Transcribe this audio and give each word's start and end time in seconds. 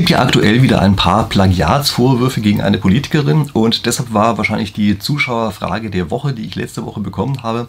gibt 0.00 0.08
ja 0.08 0.22
aktuell 0.22 0.62
wieder 0.62 0.80
ein 0.80 0.96
paar 0.96 1.28
Plagiatsvorwürfe 1.28 2.40
gegen 2.40 2.62
eine 2.62 2.78
Politikerin 2.78 3.50
und 3.52 3.84
deshalb 3.84 4.14
war 4.14 4.38
wahrscheinlich 4.38 4.72
die 4.72 4.98
Zuschauerfrage 4.98 5.90
der 5.90 6.10
Woche, 6.10 6.32
die 6.32 6.46
ich 6.46 6.54
letzte 6.54 6.86
Woche 6.86 7.00
bekommen 7.00 7.42
habe, 7.42 7.68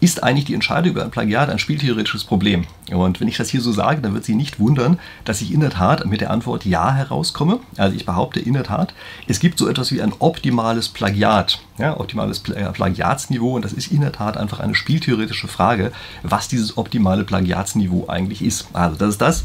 ist 0.00 0.24
eigentlich 0.24 0.46
die 0.46 0.54
Entscheidung 0.54 0.90
über 0.90 1.04
ein 1.04 1.12
Plagiat 1.12 1.50
ein 1.50 1.60
spieltheoretisches 1.60 2.24
Problem? 2.24 2.64
Und 2.90 3.20
wenn 3.20 3.28
ich 3.28 3.36
das 3.36 3.48
hier 3.48 3.60
so 3.60 3.70
sage, 3.70 4.00
dann 4.00 4.12
wird 4.12 4.24
sie 4.24 4.34
nicht 4.34 4.58
wundern, 4.58 4.98
dass 5.24 5.40
ich 5.40 5.54
in 5.54 5.60
der 5.60 5.70
Tat 5.70 6.04
mit 6.04 6.20
der 6.20 6.32
Antwort 6.32 6.64
Ja 6.64 6.92
herauskomme. 6.92 7.60
Also 7.76 7.94
ich 7.94 8.06
behaupte 8.06 8.40
in 8.40 8.54
der 8.54 8.64
Tat, 8.64 8.92
es 9.28 9.38
gibt 9.38 9.56
so 9.56 9.68
etwas 9.68 9.92
wie 9.92 10.02
ein 10.02 10.12
optimales 10.18 10.88
Plagiat, 10.88 11.60
ja, 11.78 11.96
optimales 12.00 12.40
Plagiatsniveau 12.40 13.54
und 13.54 13.64
das 13.64 13.72
ist 13.72 13.92
in 13.92 14.00
der 14.00 14.10
Tat 14.10 14.36
einfach 14.36 14.58
eine 14.58 14.74
spieltheoretische 14.74 15.46
Frage, 15.46 15.92
was 16.24 16.48
dieses 16.48 16.76
optimale 16.76 17.22
Plagiatsniveau 17.22 18.08
eigentlich 18.08 18.42
ist. 18.42 18.66
Also 18.72 18.96
das 18.96 19.10
ist 19.10 19.20
das, 19.20 19.44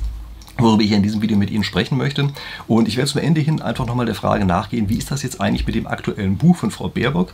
worüber 0.58 0.84
ich 0.84 0.92
in 0.92 1.04
diesem 1.04 1.22
Video 1.22 1.38
mit 1.38 1.50
Ihnen 1.50 1.64
sprechen 1.64 1.98
möchte. 1.98 2.30
Und 2.68 2.88
ich 2.88 2.98
werde 2.98 3.10
zum 3.10 3.22
Ende 3.22 3.42
hin 3.42 3.62
einfach 3.62 3.86
nochmal 3.86 4.06
der 4.06 4.16
Frage 4.16 4.46
nachgehen, 4.46 4.90
wie 4.90 4.98
ist 4.98 5.12
das 5.12 5.24
jetzt 5.24 5.42
eigentlich 5.42 5.66
mit 5.66 5.76
dem 5.76 5.88
aktuellen 5.88 6.38
Buch 6.38 6.56
von 6.56 6.72
Frau 6.72 6.90
Baerbock? 6.90 7.34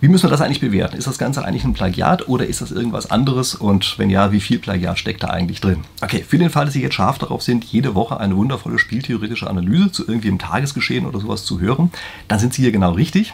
Wie 0.00 0.08
müssen 0.08 0.24
wir 0.24 0.30
das 0.30 0.42
eigentlich 0.42 0.60
bewerten? 0.60 0.96
Ist 0.96 1.06
das 1.06 1.16
Ganze 1.16 1.44
eigentlich 1.44 1.64
ein 1.64 1.72
Plagiat 1.72 2.28
oder 2.28 2.46
ist 2.46 2.60
das 2.60 2.72
irgendwas 2.72 3.10
anderes? 3.10 3.54
Und 3.54 3.98
wenn 3.98 4.10
ja, 4.10 4.32
wie 4.32 4.40
viel 4.40 4.58
Plagiat 4.58 4.98
steckt 4.98 5.22
da 5.22 5.28
eigentlich 5.28 5.62
drin? 5.62 5.78
Okay, 6.02 6.22
für 6.26 6.36
den 6.36 6.50
Fall, 6.50 6.66
dass 6.66 6.74
Sie 6.74 6.82
jetzt 6.82 6.94
scharf 6.94 7.16
darauf 7.18 7.42
sind, 7.42 7.64
jede 7.64 7.94
Woche 7.94 8.20
eine 8.20 8.36
wundervolle 8.36 8.78
spieltheoretische 8.78 9.48
Analyse 9.48 9.92
zu 9.92 10.06
irgendwie 10.06 10.28
im 10.28 10.38
Tagesgeschehen 10.38 11.06
oder 11.06 11.20
sowas 11.20 11.44
zu 11.44 11.60
hören, 11.60 11.90
dann 12.28 12.38
sind 12.38 12.52
Sie 12.52 12.62
hier 12.62 12.72
genau 12.72 12.92
richtig. 12.92 13.32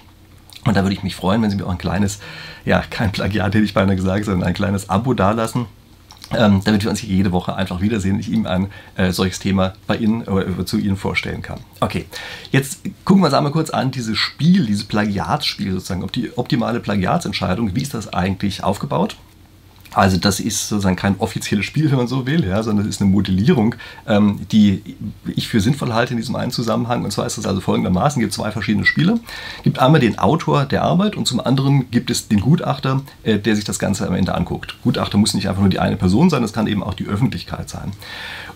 Und 0.65 0.77
da 0.77 0.83
würde 0.83 0.95
ich 0.95 1.03
mich 1.03 1.17
freuen, 1.17 1.43
wenn 1.43 1.51
Sie 1.51 1.57
mir 1.57 1.67
auch 1.67 1.73
ein 1.73 1.79
kleines, 1.79 2.21
ja, 2.65 2.85
kein 2.89 3.11
Plagiat 3.11 3.55
hätte 3.55 3.65
ich 3.65 3.75
beinahe 3.75 3.97
gesagt, 3.97 4.27
sondern 4.27 4.47
ein 4.47 4.55
kleines 4.55 4.91
Abo 4.91 5.15
dalassen 5.15 5.67
ähm, 6.37 6.61
damit 6.65 6.83
wir 6.83 6.91
uns 6.91 7.01
hier 7.01 7.15
jede 7.15 7.33
Woche 7.33 7.55
einfach 7.55 7.81
wiedersehen 7.81 8.15
und 8.15 8.21
ich 8.21 8.31
ihm 8.31 8.47
ein 8.47 8.69
äh, 8.97 9.13
solches 9.13 9.39
Thema 9.39 9.75
bei 9.87 9.97
Ihnen 9.97 10.23
äh, 10.23 10.65
zu 10.65 10.79
Ihnen 10.79 10.97
vorstellen 10.97 11.43
kann. 11.43 11.61
Okay, 11.81 12.07
jetzt 12.53 12.83
gucken 13.05 13.23
wir 13.23 13.27
uns 13.27 13.35
einmal 13.35 13.53
kurz 13.53 13.71
an, 13.71 13.91
dieses 13.91 14.19
Spiel, 14.19 14.67
dieses 14.67 14.85
Plagiatsspiel 14.85 15.73
sozusagen, 15.73 16.03
ob 16.05 16.13
die 16.13 16.37
optimale 16.37 16.81
Plagiatsentscheidung, 16.81 17.75
wie 17.75 17.83
ist 17.83 17.95
das 17.95 18.13
eigentlich 18.13 18.63
aufgebaut? 18.63 19.17
Also 19.93 20.17
das 20.17 20.41
ist 20.41 20.69
sozusagen 20.69 20.97
kein 20.97 21.19
offizielles 21.19 21.67
Spiel, 21.67 21.91
wenn 21.91 21.99
man 21.99 22.07
so 22.07 22.27
will, 22.27 22.45
ja, 22.47 22.63
sondern 22.63 22.87
es 22.87 22.97
ist 22.97 23.03
eine 23.03 23.11
Modellierung, 23.11 23.75
ähm, 24.07 24.41
die 24.53 24.83
ich 25.35 25.49
für 25.49 25.61
sinnvoll 25.61 25.93
halte 25.93 26.13
in 26.13 26.19
diesem 26.19 26.37
einen 26.37 26.53
Zusammenhang. 26.53 27.05
Und 27.05 27.11
zwar 27.11 27.27
ist 27.27 27.39
es 27.39 27.47
also 27.47 27.61
folgendermaßen, 27.61 28.21
es 28.21 28.27
gibt 28.27 28.35
zwei 28.35 28.53
verschiedene 28.53 28.87
Spiele. 28.87 29.19
Es 29.59 29.63
gibt 29.65 29.79
einmal 29.81 30.01
den 30.01 30.19
Autor 30.19 30.65
der 30.65 30.83
Arbeit 30.83 31.17
und 31.17 31.27
zum 31.27 31.41
anderen 31.41 31.91
gibt 31.91 32.11
es 32.11 32.29
den 32.29 32.41
Gutachter, 32.41 33.03
äh, 33.25 33.39
der 33.39 33.57
sich 33.57 33.65
das 33.65 33.79
Ganze 33.79 34.07
am 34.07 34.15
Ende 34.15 34.35
anguckt. 34.35 34.77
Gutachter 34.83 35.19
muss 35.19 35.35
nicht 35.35 35.49
einfach 35.49 35.61
nur 35.61 35.71
die 35.71 35.81
eine 35.81 35.97
Person 35.97 36.31
sein, 36.31 36.45
es 36.45 36.53
kann 36.53 36.67
eben 36.67 36.83
auch 36.83 36.95
die 36.95 37.07
Öffentlichkeit 37.07 37.69
sein. 37.69 37.93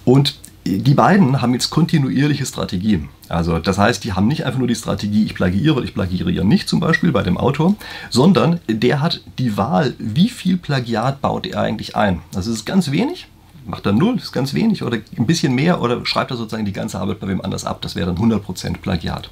Und 0.04 0.36
die 0.66 0.94
beiden 0.94 1.42
haben 1.42 1.52
jetzt 1.52 1.70
kontinuierliche 1.70 2.46
Strategien. 2.46 3.08
Also 3.28 3.58
das 3.58 3.78
heißt, 3.78 4.02
die 4.04 4.14
haben 4.14 4.28
nicht 4.28 4.44
einfach 4.44 4.58
nur 4.58 4.68
die 4.68 4.74
Strategie, 4.74 5.24
ich 5.24 5.34
plagiere 5.34 5.76
oder 5.76 5.84
ich 5.84 5.94
plagiere 5.94 6.44
nicht 6.44 6.68
zum 6.68 6.80
Beispiel 6.80 7.12
bei 7.12 7.22
dem 7.22 7.36
Autor, 7.36 7.74
sondern 8.10 8.60
der 8.68 9.00
hat 9.00 9.20
die 9.38 9.56
Wahl, 9.56 9.94
wie 9.98 10.28
viel 10.28 10.56
Plagiat 10.56 11.20
baut 11.20 11.46
er 11.46 11.60
eigentlich 11.60 11.96
ein. 11.96 12.20
Das 12.32 12.46
ist 12.46 12.64
ganz 12.64 12.90
wenig, 12.90 13.26
macht 13.66 13.86
er 13.86 13.92
null, 13.92 14.16
ist 14.16 14.32
ganz 14.32 14.54
wenig 14.54 14.82
oder 14.82 14.98
ein 15.16 15.26
bisschen 15.26 15.54
mehr 15.54 15.82
oder 15.82 16.04
schreibt 16.06 16.30
er 16.30 16.36
sozusagen 16.36 16.64
die 16.64 16.72
ganze 16.72 16.98
Arbeit 16.98 17.20
bei 17.20 17.28
wem 17.28 17.40
anders 17.42 17.64
ab. 17.64 17.82
Das 17.82 17.94
wäre 17.94 18.12
dann 18.12 18.16
100% 18.16 18.78
Plagiat. 18.78 19.30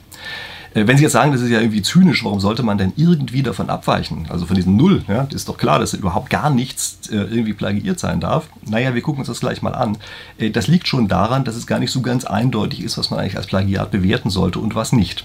Äh, 0.74 0.86
wenn 0.86 0.96
Sie 0.96 1.02
jetzt 1.02 1.12
sagen, 1.12 1.32
das 1.32 1.40
ist 1.40 1.50
ja 1.50 1.60
irgendwie 1.60 1.82
zynisch, 1.82 2.24
warum 2.24 2.40
sollte 2.40 2.62
man 2.62 2.78
denn 2.78 2.92
irgendwie 2.96 3.42
davon 3.42 3.70
abweichen? 3.70 4.26
Also 4.28 4.46
von 4.46 4.56
diesem 4.56 4.76
Null, 4.76 5.04
ja, 5.08 5.26
ist 5.32 5.48
doch 5.48 5.58
klar, 5.58 5.78
dass 5.78 5.94
überhaupt 5.94 6.30
gar 6.30 6.50
nichts 6.50 7.08
äh, 7.10 7.16
irgendwie 7.16 7.52
plagiiert 7.52 7.98
sein 7.98 8.20
darf. 8.20 8.48
Naja, 8.66 8.94
wir 8.94 9.02
gucken 9.02 9.20
uns 9.20 9.28
das 9.28 9.40
gleich 9.40 9.62
mal 9.62 9.74
an. 9.74 9.98
Äh, 10.38 10.50
das 10.50 10.66
liegt 10.66 10.88
schon 10.88 11.08
daran, 11.08 11.44
dass 11.44 11.56
es 11.56 11.66
gar 11.66 11.78
nicht 11.78 11.90
so 11.90 12.02
ganz 12.02 12.24
eindeutig 12.24 12.82
ist, 12.82 12.98
was 12.98 13.10
man 13.10 13.20
eigentlich 13.20 13.36
als 13.36 13.46
Plagiat 13.46 13.90
bewerten 13.90 14.30
sollte 14.30 14.58
und 14.58 14.74
was 14.74 14.92
nicht. 14.92 15.24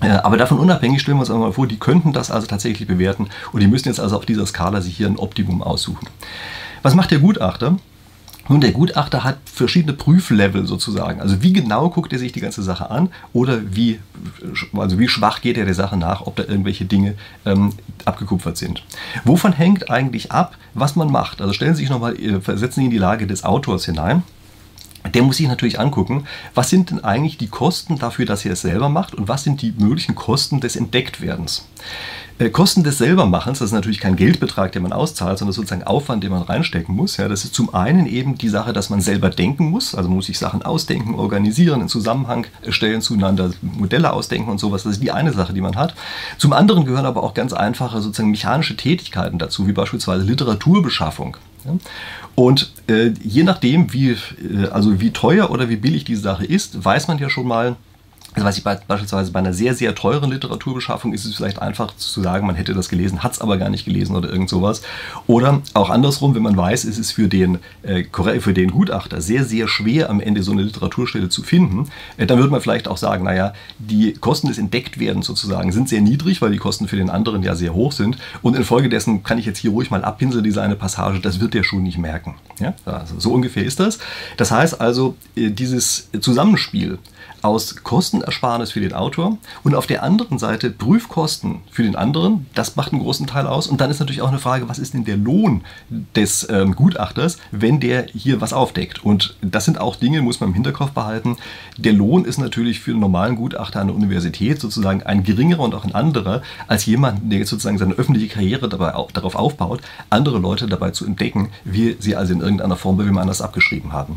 Aber 0.00 0.36
davon 0.36 0.58
unabhängig 0.58 1.00
stellen 1.00 1.16
wir 1.16 1.20
uns 1.20 1.30
einmal 1.30 1.52
vor, 1.52 1.66
die 1.66 1.78
könnten 1.78 2.12
das 2.12 2.30
also 2.30 2.46
tatsächlich 2.46 2.86
bewerten 2.86 3.28
und 3.52 3.60
die 3.60 3.68
müssen 3.68 3.88
jetzt 3.88 4.00
also 4.00 4.16
auf 4.16 4.26
dieser 4.26 4.44
Skala 4.44 4.82
sich 4.82 4.96
hier 4.96 5.06
ein 5.06 5.16
Optimum 5.16 5.62
aussuchen. 5.62 6.08
Was 6.82 6.94
macht 6.94 7.10
der 7.10 7.20
Gutachter? 7.20 7.76
Nun, 8.48 8.60
der 8.60 8.72
Gutachter 8.72 9.24
hat 9.24 9.38
verschiedene 9.46 9.94
Prüflevel 9.94 10.66
sozusagen. 10.66 11.20
Also 11.20 11.42
wie 11.42 11.52
genau 11.52 11.88
guckt 11.90 12.12
er 12.12 12.18
sich 12.18 12.32
die 12.32 12.40
ganze 12.40 12.62
Sache 12.62 12.90
an 12.90 13.08
oder 13.32 13.74
wie, 13.74 14.00
also 14.74 14.98
wie 14.98 15.08
schwach 15.08 15.40
geht 15.40 15.56
er 15.56 15.64
der 15.64 15.74
Sache 15.74 15.96
nach, 15.96 16.22
ob 16.22 16.36
da 16.36 16.44
irgendwelche 16.44 16.84
Dinge 16.84 17.14
ähm, 17.46 17.72
abgekupfert 18.04 18.56
sind. 18.56 18.82
Wovon 19.24 19.52
hängt 19.52 19.90
eigentlich 19.90 20.32
ab, 20.32 20.56
was 20.74 20.96
man 20.96 21.10
macht? 21.10 21.40
Also 21.40 21.52
stellen 21.52 21.74
Sie 21.74 21.82
sich 21.82 21.90
nochmal, 21.90 22.16
äh, 22.16 22.40
versetzen 22.40 22.80
Sie 22.80 22.84
in 22.86 22.90
die 22.90 22.98
Lage 22.98 23.26
des 23.26 23.44
Autors 23.44 23.86
hinein 23.86 24.22
der 25.12 25.22
muss 25.22 25.36
sich 25.36 25.48
natürlich 25.48 25.78
angucken, 25.78 26.24
was 26.54 26.70
sind 26.70 26.90
denn 26.90 27.04
eigentlich 27.04 27.36
die 27.36 27.48
Kosten 27.48 27.98
dafür, 27.98 28.24
dass 28.26 28.44
er 28.44 28.52
es 28.52 28.62
selber 28.62 28.88
macht 28.88 29.14
und 29.14 29.28
was 29.28 29.44
sind 29.44 29.60
die 29.60 29.74
möglichen 29.78 30.14
Kosten 30.14 30.60
des 30.60 30.76
Entdecktwerdens. 30.76 31.68
Äh, 32.38 32.50
Kosten 32.50 32.82
des 32.82 32.98
Selbermachens, 32.98 33.60
das 33.60 33.66
ist 33.66 33.72
natürlich 33.72 34.00
kein 34.00 34.16
Geldbetrag, 34.16 34.72
den 34.72 34.82
man 34.82 34.92
auszahlt, 34.92 35.38
sondern 35.38 35.52
sozusagen 35.52 35.84
Aufwand, 35.84 36.24
den 36.24 36.32
man 36.32 36.42
reinstecken 36.42 36.94
muss. 36.94 37.16
Ja, 37.16 37.28
das 37.28 37.44
ist 37.44 37.54
zum 37.54 37.72
einen 37.74 38.06
eben 38.06 38.36
die 38.36 38.48
Sache, 38.48 38.72
dass 38.72 38.90
man 38.90 39.00
selber 39.00 39.30
denken 39.30 39.70
muss, 39.70 39.94
also 39.94 40.08
muss 40.08 40.26
sich 40.26 40.38
Sachen 40.38 40.62
ausdenken, 40.62 41.14
organisieren, 41.14 41.80
in 41.80 41.88
Zusammenhang 41.88 42.46
stellen 42.68 43.02
zueinander, 43.02 43.52
Modelle 43.62 44.12
ausdenken 44.12 44.50
und 44.50 44.58
sowas. 44.58 44.82
Das 44.82 44.94
ist 44.94 45.02
die 45.02 45.12
eine 45.12 45.32
Sache, 45.32 45.52
die 45.52 45.60
man 45.60 45.76
hat. 45.76 45.94
Zum 46.36 46.52
anderen 46.52 46.84
gehören 46.84 47.06
aber 47.06 47.22
auch 47.22 47.34
ganz 47.34 47.52
einfache 47.52 48.00
sozusagen 48.00 48.32
mechanische 48.32 48.76
Tätigkeiten 48.76 49.38
dazu, 49.38 49.68
wie 49.68 49.72
beispielsweise 49.72 50.24
Literaturbeschaffung. 50.24 51.36
Und 52.34 52.72
äh, 52.88 53.12
je 53.22 53.44
nachdem, 53.44 53.92
wie, 53.92 54.10
äh, 54.10 54.68
also 54.70 55.00
wie 55.00 55.12
teuer 55.12 55.50
oder 55.50 55.68
wie 55.68 55.76
billig 55.76 56.04
diese 56.04 56.22
Sache 56.22 56.44
ist, 56.44 56.84
weiß 56.84 57.06
man 57.08 57.18
ja 57.18 57.30
schon 57.30 57.46
mal, 57.46 57.76
also 58.34 58.46
was 58.46 58.58
ich 58.58 58.64
beispielsweise 58.64 59.30
bei 59.30 59.38
einer 59.38 59.52
sehr, 59.52 59.74
sehr 59.74 59.94
teuren 59.94 60.30
Literaturbeschaffung 60.30 61.12
ist 61.12 61.24
es 61.24 61.36
vielleicht 61.36 61.62
einfach 61.62 61.96
zu 61.96 62.20
sagen, 62.20 62.46
man 62.46 62.56
hätte 62.56 62.74
das 62.74 62.88
gelesen, 62.88 63.22
hat 63.22 63.32
es 63.32 63.40
aber 63.40 63.58
gar 63.58 63.68
nicht 63.68 63.84
gelesen 63.84 64.16
oder 64.16 64.28
irgend 64.28 64.50
sowas. 64.50 64.82
Oder 65.28 65.62
auch 65.72 65.88
andersrum, 65.88 66.34
wenn 66.34 66.42
man 66.42 66.56
weiß, 66.56 66.84
ist 66.84 66.98
es 66.98 67.12
für 67.12 67.28
den, 67.28 67.58
äh, 67.82 68.04
für 68.40 68.52
den 68.52 68.72
Gutachter 68.72 69.20
sehr, 69.20 69.44
sehr 69.44 69.68
schwer, 69.68 70.10
am 70.10 70.20
Ende 70.20 70.42
so 70.42 70.50
eine 70.50 70.62
Literaturstelle 70.62 71.28
zu 71.28 71.44
finden, 71.44 71.88
äh, 72.16 72.26
dann 72.26 72.38
würde 72.38 72.50
man 72.50 72.60
vielleicht 72.60 72.88
auch 72.88 72.96
sagen, 72.96 73.24
naja, 73.24 73.52
die 73.78 74.14
Kosten 74.14 74.48
des 74.48 74.58
Entdecktwerdens 74.58 75.26
sozusagen 75.26 75.70
sind 75.70 75.88
sehr 75.88 76.00
niedrig, 76.00 76.42
weil 76.42 76.50
die 76.50 76.58
Kosten 76.58 76.88
für 76.88 76.96
den 76.96 77.10
anderen 77.10 77.44
ja 77.44 77.54
sehr 77.54 77.72
hoch 77.72 77.92
sind. 77.92 78.18
Und 78.42 78.56
infolgedessen 78.56 79.22
kann 79.22 79.38
ich 79.38 79.46
jetzt 79.46 79.58
hier 79.58 79.70
ruhig 79.70 79.92
mal 79.92 80.04
abpinseln, 80.04 80.42
diese 80.42 80.60
eine 80.60 80.74
Passage, 80.74 81.20
das 81.20 81.38
wird 81.38 81.54
der 81.54 81.62
schon 81.62 81.84
nicht 81.84 81.98
merken. 81.98 82.34
Ja? 82.58 82.74
Also 82.84 83.14
so 83.20 83.32
ungefähr 83.32 83.64
ist 83.64 83.78
das. 83.78 83.98
Das 84.36 84.50
heißt 84.50 84.80
also, 84.80 85.14
äh, 85.36 85.50
dieses 85.50 86.08
Zusammenspiel 86.20 86.98
aus 87.44 87.76
Kostenersparnis 87.82 88.72
für 88.72 88.80
den 88.80 88.94
Autor 88.94 89.36
und 89.62 89.74
auf 89.74 89.86
der 89.86 90.02
anderen 90.02 90.38
Seite 90.38 90.70
Prüfkosten 90.70 91.60
für 91.70 91.82
den 91.82 91.94
anderen. 91.94 92.46
Das 92.54 92.74
macht 92.74 92.92
einen 92.92 93.02
großen 93.02 93.26
Teil 93.26 93.46
aus. 93.46 93.66
Und 93.66 93.80
dann 93.80 93.90
ist 93.90 94.00
natürlich 94.00 94.22
auch 94.22 94.28
eine 94.28 94.38
Frage, 94.38 94.68
was 94.68 94.78
ist 94.78 94.94
denn 94.94 95.04
der 95.04 95.18
Lohn 95.18 95.62
des 96.16 96.48
ähm, 96.50 96.74
Gutachters, 96.74 97.36
wenn 97.50 97.80
der 97.80 98.06
hier 98.06 98.40
was 98.40 98.54
aufdeckt? 98.54 99.04
Und 99.04 99.36
das 99.42 99.66
sind 99.66 99.78
auch 99.78 99.96
Dinge, 99.96 100.22
muss 100.22 100.40
man 100.40 100.48
im 100.50 100.54
Hinterkopf 100.54 100.92
behalten. 100.92 101.36
Der 101.76 101.92
Lohn 101.92 102.24
ist 102.24 102.38
natürlich 102.38 102.80
für 102.80 102.92
einen 102.92 103.00
normalen 103.00 103.36
Gutachter 103.36 103.80
an 103.80 103.88
der 103.88 103.96
Universität 103.96 104.58
sozusagen 104.58 105.02
ein 105.02 105.22
geringerer 105.22 105.62
und 105.62 105.74
auch 105.74 105.84
ein 105.84 105.94
anderer 105.94 106.40
als 106.66 106.86
jemand, 106.86 107.30
der 107.30 107.40
jetzt 107.40 107.50
sozusagen 107.50 107.78
seine 107.78 107.94
öffentliche 107.94 108.28
Karriere 108.28 108.70
dabei 108.70 108.94
auch, 108.94 109.12
darauf 109.12 109.34
aufbaut, 109.34 109.82
andere 110.08 110.38
Leute 110.38 110.66
dabei 110.66 110.92
zu 110.92 111.04
entdecken, 111.04 111.50
wie 111.64 111.96
sie 112.00 112.16
also 112.16 112.32
in 112.32 112.40
irgendeiner 112.40 112.76
Form 112.76 112.96
bei 112.96 113.04
wem 113.04 113.18
anders 113.18 113.42
abgeschrieben 113.42 113.92
haben. 113.92 114.16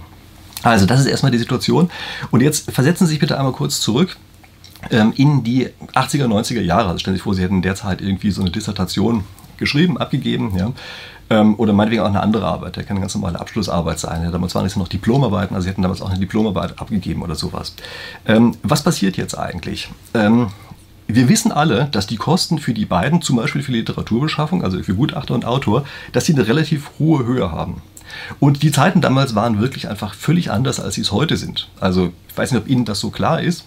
Also 0.63 0.85
das 0.85 0.99
ist 0.99 1.05
erstmal 1.05 1.31
die 1.31 1.37
Situation. 1.37 1.89
Und 2.31 2.41
jetzt 2.41 2.71
versetzen 2.71 3.05
Sie 3.05 3.11
sich 3.11 3.19
bitte 3.19 3.37
einmal 3.37 3.53
kurz 3.53 3.79
zurück 3.79 4.17
ähm, 4.91 5.13
in 5.15 5.43
die 5.43 5.69
80er, 5.93 6.25
90er 6.25 6.61
Jahre. 6.61 6.89
Also 6.89 6.99
stellen 6.99 7.15
Sie 7.15 7.19
sich 7.19 7.23
vor, 7.23 7.33
Sie 7.33 7.43
hätten 7.43 7.61
derzeit 7.61 8.01
irgendwie 8.01 8.31
so 8.31 8.41
eine 8.41 8.51
Dissertation 8.51 9.23
geschrieben, 9.57 9.97
abgegeben, 9.97 10.55
ja. 10.55 10.71
Ähm, 11.29 11.55
oder 11.55 11.73
meinetwegen 11.73 12.03
auch 12.03 12.07
eine 12.07 12.21
andere 12.21 12.45
Arbeit. 12.45 12.77
Der 12.77 12.83
kann 12.83 12.95
eine 12.95 13.01
ganz 13.01 13.13
normale 13.13 13.39
Abschlussarbeit 13.39 13.99
sein. 13.99 14.23
Ja, 14.23 14.31
damals 14.31 14.55
waren 14.55 14.65
es 14.65 14.77
noch 14.77 14.87
Diplomarbeiten, 14.87 15.55
also 15.55 15.65
Sie 15.65 15.69
hätten 15.69 15.81
damals 15.81 16.01
auch 16.01 16.09
eine 16.09 16.19
Diplomarbeit 16.19 16.79
abgegeben 16.79 17.21
oder 17.21 17.35
sowas. 17.35 17.73
Ähm, 18.25 18.55
was 18.63 18.83
passiert 18.83 19.17
jetzt 19.17 19.37
eigentlich? 19.37 19.89
Ähm, 20.13 20.47
wir 21.07 21.29
wissen 21.29 21.51
alle, 21.51 21.85
dass 21.91 22.07
die 22.07 22.17
Kosten 22.17 22.59
für 22.59 22.73
die 22.73 22.85
beiden, 22.85 23.21
zum 23.21 23.37
Beispiel 23.37 23.61
für 23.61 23.71
Literaturbeschaffung, 23.71 24.63
also 24.63 24.81
für 24.83 24.95
Gutachter 24.95 25.33
und 25.33 25.45
Autor, 25.45 25.85
dass 26.11 26.25
sie 26.25 26.33
eine 26.33 26.47
relativ 26.47 26.91
hohe 26.99 27.25
Höhe 27.25 27.51
haben. 27.51 27.81
Und 28.39 28.63
die 28.63 28.71
Zeiten 28.71 29.01
damals 29.01 29.35
waren 29.35 29.59
wirklich 29.59 29.87
einfach 29.87 30.13
völlig 30.13 30.51
anders, 30.51 30.79
als 30.79 30.95
sie 30.95 31.01
es 31.01 31.11
heute 31.11 31.37
sind. 31.37 31.69
Also 31.79 32.11
ich 32.29 32.37
weiß 32.37 32.51
nicht, 32.51 32.61
ob 32.61 32.67
Ihnen 32.67 32.85
das 32.85 32.99
so 32.99 33.09
klar 33.09 33.41
ist. 33.41 33.65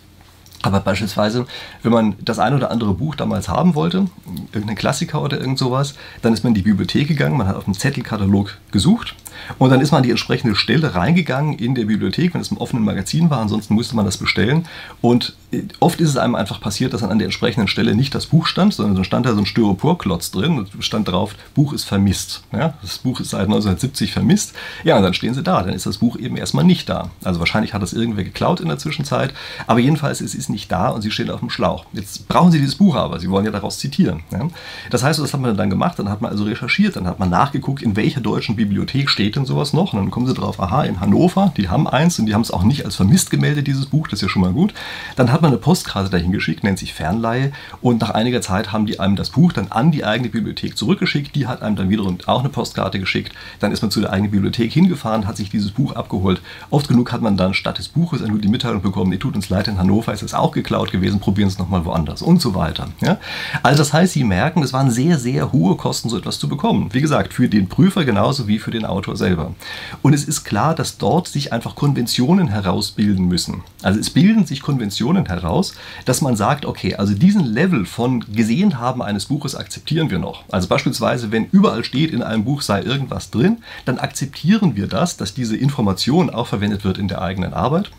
Aber 0.63 0.81
beispielsweise, 0.81 1.47
wenn 1.83 1.93
man 1.93 2.17
das 2.21 2.39
ein 2.39 2.55
oder 2.55 2.71
andere 2.71 2.93
Buch 2.93 3.15
damals 3.15 3.49
haben 3.49 3.75
wollte, 3.75 4.07
irgendein 4.53 4.77
Klassiker 4.77 5.23
oder 5.23 5.41
irgend 5.41 5.59
sowas, 5.59 5.95
dann 6.21 6.35
ist 6.35 6.45
man 6.45 6.51
in 6.51 6.55
die 6.55 6.63
Bibliothek 6.63 7.09
gegangen, 7.09 7.39
man 7.39 7.49
hat 7.49 7.57
auf 7.57 7.65
dem 7.65 7.73
Zettelkatalog 7.73 8.59
gesucht 8.71 9.15
Und 9.59 9.71
dann 9.71 9.81
ist 9.81 9.91
man 9.91 9.99
an 9.99 10.05
die 10.05 10.11
entsprechende 10.11 10.55
Stelle 10.55 10.95
reingegangen 10.95 11.59
in 11.59 11.75
der 11.75 11.85
Bibliothek, 11.85 12.35
wenn 12.35 12.41
es 12.41 12.51
im 12.51 12.59
offenen 12.59 12.85
Magazin 12.85 13.31
war. 13.31 13.41
Ansonsten 13.41 13.75
musste 13.75 13.97
man 13.97 14.05
das 14.05 14.17
bestellen. 14.17 14.67
Und 15.01 15.35
äh, 15.53 15.63
oft 15.81 16.01
ist 16.01 16.11
es 16.11 16.17
einem 16.17 16.35
einfach 16.35 16.61
passiert, 16.61 16.93
dass 16.93 17.01
dann 17.01 17.11
an 17.11 17.19
der 17.19 17.27
entsprechenden 17.27 17.69
Stelle 17.69 17.95
nicht 17.95 18.15
das 18.15 18.27
Buch 18.27 18.47
stand, 18.47 18.75
sondern 18.75 18.95
dann 18.95 19.05
stand 19.05 19.27
da 19.27 19.35
so 19.35 19.39
ein 19.39 19.47
Styroporklotz 19.47 20.31
drin 20.31 20.59
und 20.59 20.85
stand 20.85 21.09
drauf, 21.09 21.35
Buch 21.55 21.73
ist 21.73 21.85
vermisst. 21.85 22.43
Ja, 22.53 22.75
das 22.83 22.99
Buch 22.99 23.21
ist 23.21 23.31
seit 23.31 23.43
1970 23.43 24.13
vermisst. 24.13 24.55
Ja, 24.85 24.97
und 24.97 25.03
dann 25.03 25.15
stehen 25.15 25.35
sie 25.35 25.43
da. 25.43 25.63
Dann 25.63 25.75
ist 25.75 25.87
das 25.87 25.99
Buch 25.99 26.17
eben 26.17 26.37
erstmal 26.37 26.65
nicht 26.65 26.89
da. 26.89 27.11
Also 27.25 27.41
wahrscheinlich 27.41 27.75
hat 27.75 27.83
das 27.83 27.93
irgendwer 27.93 28.25
geklaut 28.25 28.61
in 28.61 28.69
der 28.69 28.79
Zwischenzeit. 28.79 29.35
Aber 29.67 29.81
jedenfalls, 29.81 30.21
es 30.21 30.35
ist 30.35 30.49
nicht 30.51 30.71
da 30.71 30.89
und 30.89 31.03
sie 31.03 31.11
stehen 31.11 31.31
auf 31.31 31.41
dem 31.41 31.51
Schlauch. 31.51 31.87
Jetzt 31.93 32.29
brauchen 32.29 32.53
sie 32.53 32.61
dieses 32.61 32.77
Buch 32.77 32.95
aber. 32.95 33.19
Sie 33.19 33.31
wollen 33.31 33.45
ja 33.45 33.51
daraus 33.51 33.79
zitieren. 33.79 34.23
Ja? 34.31 34.49
Das 34.91 35.03
heißt, 35.03 35.21
was 35.23 35.33
hat 35.33 35.41
man 35.41 35.57
dann 35.57 35.71
gemacht? 35.71 35.99
Dann 35.99 36.09
hat 36.09 36.21
man 36.21 36.31
also 36.31 36.45
recherchiert. 36.45 36.97
Dann 36.97 37.07
hat 37.07 37.19
man 37.19 37.31
nachgeguckt, 37.31 37.83
in 37.83 37.97
welcher 37.97 38.21
deutschen 38.21 38.57
Bibliothek 38.57 39.11
steht 39.11 39.30
denn 39.33 39.45
sowas 39.45 39.73
noch. 39.73 39.93
Und 39.93 40.01
dann 40.01 40.11
kommen 40.11 40.27
sie 40.27 40.35
drauf, 40.35 40.61
aha, 40.61 40.85
in 40.85 41.01
Hannover, 41.01 41.53
die 41.57 41.69
haben 41.69 41.87
eins 41.87 42.19
und 42.19 42.27
die 42.27 42.35
haben 42.35 42.41
es 42.41 42.51
auch 42.51 42.63
nicht 42.63 42.85
als 42.85 42.97
vermisst 42.97 43.31
gemeldet, 43.31 43.67
dieses 43.67 43.87
Buch. 43.87 44.09
Das 44.09 44.19
ist 44.19 44.23
ja 44.23 44.29
schon 44.29 44.43
mal 44.43 44.53
gut. 44.53 44.75
Dann 45.17 45.31
hat 45.33 45.43
man 45.43 45.51
eine 45.51 45.59
Postkarte 45.59 46.11
dahin 46.11 46.33
geschickt, 46.33 46.65
nennt 46.65 46.79
sich 46.79 46.95
Fernleihe. 46.95 47.53
Und 47.81 48.01
nach 48.01 48.11
einiger 48.11 48.41
Zeit 48.41 48.73
haben 48.73 48.87
die 48.87 49.01
einem 49.01 49.17
das 49.17 49.31
Buch 49.31 49.53
dann 49.53 49.69
an 49.69 49.91
die 49.91 50.05
eigene 50.05 50.31
Bibliothek 50.31 50.77
zurückgeschickt. 50.77 51.35
Die 51.35 51.47
hat 51.47 51.63
einem 51.63 51.77
dann 51.77 51.91
wiederum 51.91 52.19
auch 52.27 52.41
eine 52.41 52.49
Postkarte 52.49 52.99
geschickt. 52.99 53.33
Dann 53.59 53.73
ist 53.73 53.83
man 53.83 53.91
zu 53.91 54.01
der 54.01 54.13
eigenen 54.13 54.31
Bibliothek 54.31 54.73
hingefahren, 54.73 55.27
hat 55.27 55.37
sich 55.37 55.51
dieses 55.51 55.71
Buch 55.71 55.93
abgeholt. 55.93 56.41
Oft 56.71 56.89
genug 56.89 57.13
hat 57.13 57.23
man 57.23 57.37
dann 57.37 57.55
statt 57.55 57.79
des 57.79 57.89
Buches 57.89 58.21
nur 58.21 58.39
die 58.39 58.49
Mitteilung 58.49 58.83
bekommen, 58.83 59.11
nee, 59.11 59.19
tut 59.19 59.35
uns 59.35 59.49
leid, 59.49 59.69
in 59.69 59.79
Hannover 59.79 60.13
ist 60.13 60.23
es 60.23 60.35
auch 60.35 60.53
geklaut 60.53 60.91
gewesen, 60.91 61.21
probieren 61.21 61.49
es 61.49 61.59
nochmal 61.59 61.85
woanders 61.85 62.23
und 62.23 62.41
so 62.41 62.55
weiter. 62.55 62.89
Ja? 63.01 63.19
Also 63.63 63.79
das 63.79 63.93
heißt, 63.93 64.13
Sie 64.13 64.25
merken, 64.25 64.63
es 64.63 64.73
waren 64.73 64.91
sehr, 64.91 65.19
sehr 65.19 65.53
hohe 65.53 65.77
Kosten, 65.77 66.09
so 66.09 66.17
etwas 66.17 66.39
zu 66.39 66.49
bekommen. 66.49 66.89
Wie 66.93 67.01
gesagt, 67.01 67.35
für 67.35 67.49
den 67.49 67.69
Prüfer 67.69 68.05
genauso 68.05 68.49
wie 68.49 68.59
für 68.59 68.71
den 68.71 68.85
Autor 68.85 69.17
selber. 69.21 69.55
Und 70.03 70.13
es 70.13 70.25
ist 70.25 70.43
klar, 70.43 70.75
dass 70.75 70.99
dort 70.99 71.29
sich 71.29 71.53
einfach 71.53 71.77
Konventionen 71.77 72.49
herausbilden 72.49 73.27
müssen. 73.27 73.63
Also 73.83 74.01
es 74.01 74.11
bilden 74.11 74.45
sich 74.47 74.63
Konventionen 74.63 75.27
heraus, 75.27 75.75
dass 76.05 76.21
man 76.21 76.35
sagt, 76.35 76.67
okay, 76.67 76.97
also 76.97 77.15
diesen 77.15 77.45
Level 77.45 77.87
von 77.87 78.25
gesehen 78.33 78.81
haben 78.81 79.01
eines 79.01 79.27
Buches 79.27 79.55
akzeptieren 79.55 80.11
wir 80.11 80.19
noch. 80.19 80.43
Also 80.51 80.67
beispielsweise, 80.67 81.31
wenn 81.31 81.47
überall 81.53 81.85
steht, 81.85 82.11
in 82.11 82.25
einem 82.25 82.43
Buch 82.45 82.63
sei 82.63 82.83
irgendwas 82.83 83.31
drin, 83.31 83.59
dann 83.85 83.99
akzeptieren 83.99 84.75
wir 84.75 84.89
das, 84.89 85.17
dass 85.17 85.35
diese 85.35 85.57
Information 85.57 86.31
auch 86.31 86.49
verwendet 86.49 86.85
wird 86.85 86.99
in 86.99 87.07
der 87.07 87.23
eigenen 87.23 87.55
Arbeit. 87.55 87.93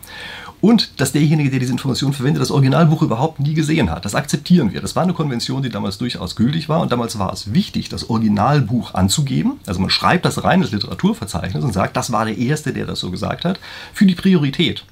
Und 0.62 1.00
dass 1.00 1.10
derjenige, 1.10 1.50
der 1.50 1.58
diese 1.58 1.72
Information 1.72 2.12
verwendet, 2.12 2.40
das 2.40 2.52
Originalbuch 2.52 3.02
überhaupt 3.02 3.40
nie 3.40 3.52
gesehen 3.52 3.90
hat. 3.90 4.04
Das 4.04 4.14
akzeptieren 4.14 4.72
wir. 4.72 4.80
Das 4.80 4.94
war 4.94 5.02
eine 5.02 5.12
Konvention, 5.12 5.60
die 5.60 5.70
damals 5.70 5.98
durchaus 5.98 6.36
gültig 6.36 6.68
war. 6.68 6.80
Und 6.80 6.92
damals 6.92 7.18
war 7.18 7.32
es 7.32 7.52
wichtig, 7.52 7.88
das 7.88 8.08
Originalbuch 8.08 8.94
anzugeben. 8.94 9.58
Also 9.66 9.80
man 9.80 9.90
schreibt 9.90 10.24
das 10.24 10.44
rein 10.44 10.62
ins 10.62 10.70
Literaturverzeichnis 10.70 11.64
und 11.64 11.72
sagt, 11.72 11.96
das 11.96 12.12
war 12.12 12.24
der 12.26 12.38
Erste, 12.38 12.72
der 12.72 12.86
das 12.86 13.00
so 13.00 13.10
gesagt 13.10 13.44
hat, 13.44 13.58
für 13.92 14.06
die 14.06 14.14
Priorität. 14.14 14.84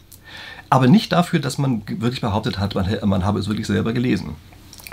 Aber 0.70 0.88
nicht 0.88 1.12
dafür, 1.12 1.38
dass 1.38 1.56
man 1.56 1.82
wirklich 1.86 2.20
behauptet 2.20 2.58
hat, 2.58 2.74
man, 2.74 2.88
man 3.04 3.24
habe 3.24 3.38
es 3.38 3.46
wirklich 3.46 3.68
selber 3.68 3.92
gelesen. 3.92 4.34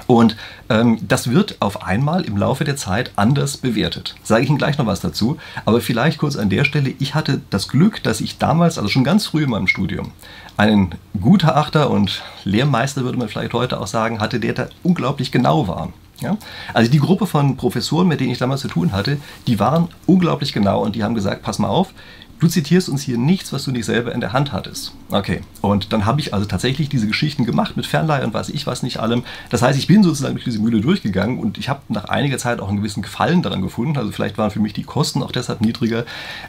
Und 0.06 0.38
ähm, 0.70 1.00
das 1.02 1.32
wird 1.32 1.58
auf 1.60 1.84
einmal 1.84 2.24
im 2.24 2.38
Laufe 2.38 2.64
der 2.64 2.76
Zeit 2.76 3.12
anders 3.16 3.58
bewertet. 3.58 4.16
Sage 4.22 4.44
ich 4.44 4.50
Ihnen 4.50 4.60
gleich 4.60 4.78
noch 4.78 4.86
was 4.86 5.02
dazu. 5.02 5.38
Aber 5.66 5.82
vielleicht 5.82 6.20
kurz 6.20 6.36
an 6.36 6.50
der 6.50 6.66
Stelle, 6.66 6.94
ich 7.00 7.16
hatte 7.16 7.42
das 7.50 7.68
Glück, 7.68 8.04
dass 8.04 8.22
ich 8.22 8.38
damals, 8.38 8.78
also 8.78 8.90
schon 8.90 9.04
ganz 9.04 9.26
früh 9.26 9.44
in 9.44 9.50
meinem 9.50 9.68
Studium, 9.68 10.12
einen 10.58 10.96
Gutachter 11.22 11.90
und 11.90 12.24
Lehrmeister, 12.44 13.04
würde 13.04 13.18
man 13.18 13.30
vielleicht 13.30 13.54
heute 13.54 13.80
auch 13.80 13.88
sagen, 13.88 14.20
hatte, 14.20 14.40
der 14.40 14.54
da 14.54 14.68
unglaublich 14.84 15.32
genau 15.32 15.68
war. 15.68 15.94
Ja? 16.20 16.38
Also 16.74 16.92
die 16.92 17.00
Gruppe 17.00 17.28
von 17.28 17.58
Professoren, 17.58 18.08
mit 18.08 18.20
denen 18.20 18.32
ich 18.32 18.40
damals 18.40 18.62
zu 18.62 18.68
tun 18.68 18.92
hatte, 18.92 19.18
die 19.46 19.60
waren 19.60 19.88
unglaublich 20.08 20.54
genau 20.54 20.84
und 20.84 20.96
die 20.96 21.04
haben 21.04 21.16
gesagt, 21.16 21.44
pass 21.44 21.60
mal 21.60 21.70
auf, 21.70 21.94
du 22.40 22.48
zitierst 22.48 22.90
uns 22.90 23.02
hier 23.02 23.18
nichts, 23.18 23.54
was 23.54 23.64
du 23.64 23.72
nicht 23.72 23.86
selber 23.86 24.14
in 24.14 24.22
der 24.22 24.34
Hand 24.34 24.52
hattest. 24.52 24.94
Okay. 25.10 25.42
Und 25.62 25.94
dann 25.94 26.06
habe 26.06 26.20
ich 26.20 26.34
also 26.34 26.46
tatsächlich 26.46 26.90
diese 26.90 27.08
Geschichten 27.08 27.46
gemacht 27.46 27.78
mit 27.78 27.86
Fernleihe 27.86 28.26
und 28.26 28.34
weiß 28.34 28.50
ich 28.50 28.68
was 28.68 28.84
nicht 28.84 29.00
allem. 29.00 29.24
Das 29.50 29.62
heißt, 29.62 29.78
ich 29.78 29.88
bin 29.88 30.04
sozusagen 30.04 30.36
durch 30.36 30.44
diese 30.44 30.60
Mühle 30.60 30.82
durchgegangen 30.82 31.40
und 31.40 31.58
ich 31.58 31.70
habe 31.70 31.82
nach 31.90 32.06
einiger 32.06 32.38
Zeit 32.38 32.60
auch 32.60 32.68
einen 32.68 32.78
gewissen 32.78 33.02
Gefallen 33.02 33.42
daran 33.42 33.62
gefunden. 33.62 33.98
Also 33.98 34.12
vielleicht 34.12 34.38
waren 34.38 34.52
für 34.52 34.60
mich 34.60 34.74
die 34.74 34.84
Kosten 34.84 35.24
auch 35.24 35.32
deshalb 35.32 35.62
niedriger. 35.62 36.06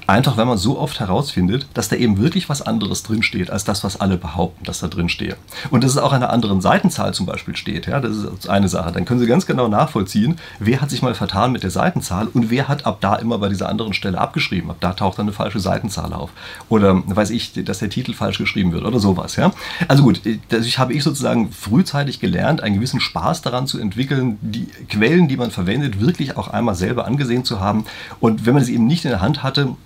Einfach, 0.06 0.37
weil 0.37 0.46
man 0.46 0.58
so 0.58 0.79
oft 0.79 1.00
herausfindet, 1.00 1.67
dass 1.75 1.88
da 1.88 1.96
eben 1.96 2.19
wirklich 2.19 2.49
was 2.49 2.62
anderes 2.62 3.02
drinsteht, 3.02 3.50
als 3.50 3.64
das, 3.64 3.84
was 3.84 4.00
alle 4.00 4.17
behaupten, 4.17 4.64
dass 4.64 4.81
da 4.81 4.88
drin 4.88 5.08
stehe. 5.08 5.37
Und 5.70 5.84
dass 5.84 5.93
es 5.93 5.99
auch 5.99 6.12
an 6.12 6.23
einer 6.23 6.32
anderen 6.32 6.61
Seitenzahl 6.61 7.14
zum 7.14 7.26
Beispiel 7.26 7.56
steht. 7.56 7.87
Ja, 7.87 8.00
das 8.00 8.17
ist 8.17 8.49
eine 8.49 8.69
Sache. 8.69 8.93
Dann 8.93 9.05
können 9.05 9.20
Sie 9.20 9.26
ganz 9.26 9.46
genau 9.46 9.69
nachvollziehen, 9.69 10.37
wer 10.58 10.81
hat 10.81 10.91
sich 10.91 11.02
mal 11.02 11.14
vertan 11.14 11.52
mit 11.52 11.62
der 11.62 11.70
Seitenzahl 11.70 12.26
und 12.26 12.50
wer 12.50 12.69
hat 12.69 12.87
ab 12.87 12.99
da 13.00 13.14
immer 13.17 13.38
bei 13.38 13.49
dieser 13.49 13.69
anderen 13.69 13.94
Stelle 13.94 14.19
abgeschrieben. 14.19 14.70
Ab 14.70 14.79
da 14.81 14.93
taucht 14.93 15.19
dann 15.19 15.26
eine 15.26 15.32
falsche 15.32 15.61
Seitenzahl 15.79 16.13
auf. 16.13 16.31
Oder 16.69 17.03
weiß 17.07 17.31
ich, 17.31 17.53
dass 17.65 17.79
der 17.79 17.91
Titel 17.91 18.13
falsch 18.13 18.39
geschrieben 18.39 18.73
wird 18.73 18.85
oder 18.85 18.99
sowas. 18.99 19.37
Ja? 19.37 19.53
Also 19.87 20.03
gut, 20.03 20.21
dadurch 20.49 20.79
habe 20.79 20.93
ich 20.93 21.03
sozusagen 21.03 21.53
frühzeitig 21.53 22.21
gelernt, 22.21 22.63
einen 22.63 22.77
gewissen 22.77 23.01
Spaß 23.01 23.43
daran 23.43 23.67
zu 23.67 23.79
entwickeln, 23.79 24.39
die 24.43 24.67
Quellen, 24.89 25.29
die 25.29 25.37
man 25.37 25.51
verwendet, 25.51 26.01
wirklich 26.01 26.37
auch 26.37 26.49
einmal 26.49 26.75
selber 26.75 27.07
angesehen 27.07 27.45
zu 27.45 27.61
haben. 27.61 27.85
Und 28.21 28.47
wenn 28.47 28.55
man 28.55 28.65
sie 28.65 28.75
eben 28.75 28.87
nicht 28.87 29.05
in 29.05 29.11
der 29.11 29.21
Hand 29.21 29.43
hatte, 29.43 29.77